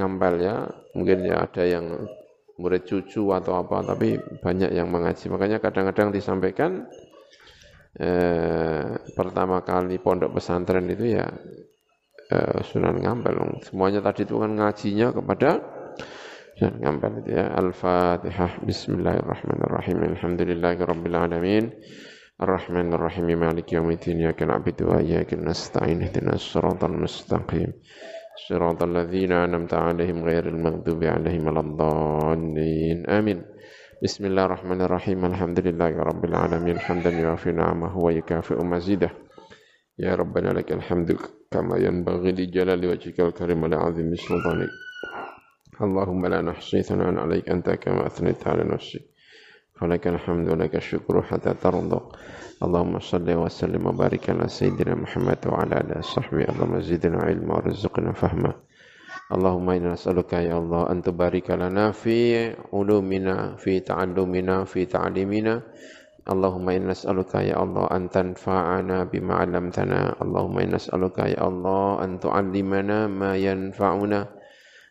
[0.00, 0.64] Ngampel ya,
[0.96, 2.08] mungkin ya ada yang
[2.56, 5.28] murid cucu atau apa, tapi banyak yang mengaji.
[5.28, 6.88] Makanya kadang-kadang disampaikan
[8.00, 11.28] eh, pertama kali pondok pesantren itu ya
[12.31, 13.63] Eh, Sunan Ngampel.
[13.63, 15.63] Semuanya tadi itu kan ngajinya kepada
[16.59, 17.45] Sunan Ngampel itu ya.
[17.55, 18.67] Al-Fatihah.
[18.67, 19.97] Bismillahirrahmanirrahim.
[20.11, 21.65] Alhamdulillahirabbil alamin.
[22.37, 27.73] الرحمن الرحيم مالك يوم الدين إياك نعبد وإياك نستعين اهدنا الصراط المستقيم
[28.49, 33.41] صراط الذين أنعمت عليهم غير المغضوب عليهم ولا الضالين آمين
[34.03, 39.09] بسم الله الرحمن الرحيم الحمد لله رب العالمين حمدا يوافي نعمه ويكافئ مزيده
[39.97, 41.17] يا ربنا لك الحمد
[41.52, 44.72] كما ينبغي لجلال وجهك الكريم ولعظيم سلطانك
[45.82, 49.00] اللهم لا نحصي ثناء عليك أنت كما أثنيت على نفسي.
[49.80, 52.00] فلك الحمد ولك الشكر حتى ترضى.
[52.62, 56.44] اللهم صل وسلم وبارك على سيدنا محمد وعلى آله وصحبه.
[56.54, 58.52] اللهم زدنا علما وارزقنا فهما.
[59.34, 65.62] اللهم إنا نسألك يا الله أن تبارك لنا في علومنا في تعلمنا في تعليمنا.
[66.30, 72.20] اللهم إنا نسألك يا الله أن تنفعنا بما علمتنا اللهم إنا نسألك يا الله أن
[72.20, 74.20] تعلمنا ما ينفعنا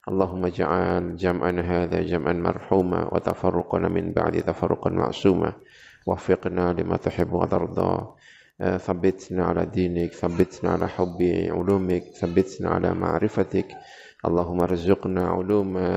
[0.10, 5.54] اللهم اجعل جمعنا هذا جمعا مرحوما وتفرقنا من بعد تفرقا معصوما
[6.08, 7.92] وفقنا لما تحب وترضى
[8.78, 11.20] ثبتنا على دينك ثبتنا على حب
[11.56, 13.68] علومك ثبتنا على معرفتك
[14.26, 15.88] اللهم ارزقنا علوما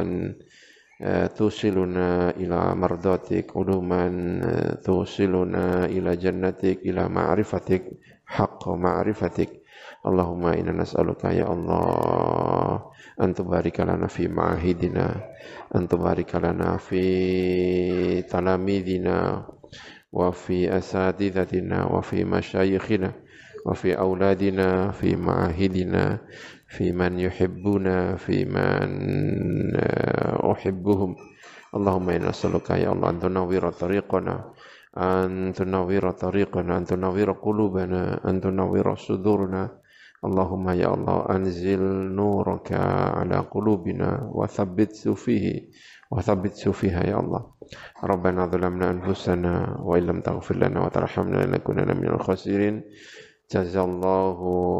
[1.05, 7.93] Eh, tusiluna ila mardatik uluman eh, tusiluna ila jannatik ila ma'rifatik
[8.25, 9.53] haqqa ma'rifatik.
[10.01, 12.89] Allahumma inna nas'aluka ya Allah
[13.21, 13.37] an
[14.09, 15.07] fi ma'ahidina
[15.77, 15.85] an
[16.81, 17.05] fi
[18.25, 19.45] talamidina
[20.09, 23.13] wa fi asatidatina wa fi masyayikhina.
[23.65, 26.19] وفي أولادنا في معاهدنا
[26.69, 28.91] في من يحبنا في من
[30.53, 31.17] أحبهم.
[31.75, 34.37] اللهم إنا نسألك يا الله أن تنور طريقنا
[34.97, 39.81] أن تنور طريقنا أن تنور قلوبنا أن تنور صدورنا.
[40.25, 41.83] اللهم يا الله أنزل
[42.17, 42.73] نورك
[43.19, 45.69] على قلوبنا وثبت فيه
[46.11, 47.43] وثبت فيها يا الله.
[48.05, 52.83] ربنا ظلمنا أنفسنا وإن لم تغفر لنا وترحمنا لنكونن من الخاسرين.
[53.53, 54.39] جزا الله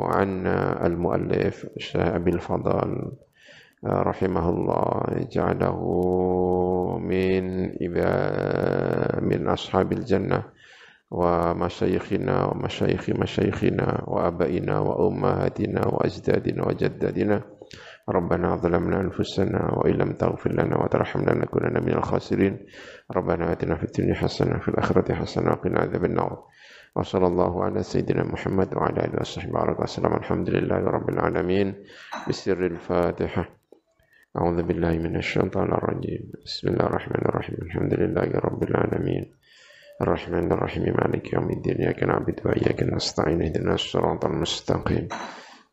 [0.09, 3.13] عنا المؤلف الشيخ أبي الفضل
[3.85, 5.79] رحمه الله جعله
[6.99, 7.45] من
[9.29, 10.43] من أصحاب الجنة
[11.11, 17.43] ومشايخنا ومشايخ مشايخنا وأبائنا وأمهاتنا وأجدادنا وجدادنا.
[18.09, 22.67] ربنا ظلمنا أنفسنا وإن لم تغفر لنا وترحمنا لنكونن من الخاسرين.
[23.17, 26.43] ربنا آتنا في الدنيا حسنة في الآخرة حسنة وقنا عذاب النار.
[26.97, 30.15] وصلى الله على سيدنا محمد وعلى آله وصحبه وسلم.
[30.15, 31.75] الحمد لله رب العالمين.
[32.29, 33.49] بسر الفاتحة.
[34.39, 36.33] أعوذ بالله من الشيطان الرجيم.
[36.45, 37.57] بسم الله الرحمن الرحيم.
[37.63, 39.35] الحمد لله رب العالمين.
[40.03, 40.83] الرحمن الرحيم.
[40.83, 41.77] مالك يوم الدين.
[41.77, 43.43] إياك نعبد وإياك نستعين.
[43.43, 45.09] اهدنا الصراط المستقيم.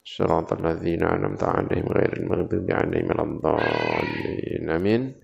[0.06, 4.70] صراط الذين أنعمت عليهم غير المغضوب عليهم ولا الضالين.
[4.70, 5.21] آمين.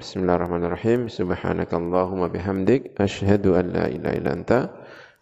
[0.00, 4.70] بسم الله الرحمن الرحيم سبحانك اللهم بحمدك أشهد أن لا إله إلا أنت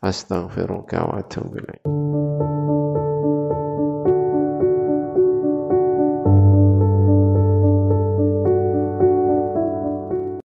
[0.05, 1.83] أستغفرك وأتوب إليك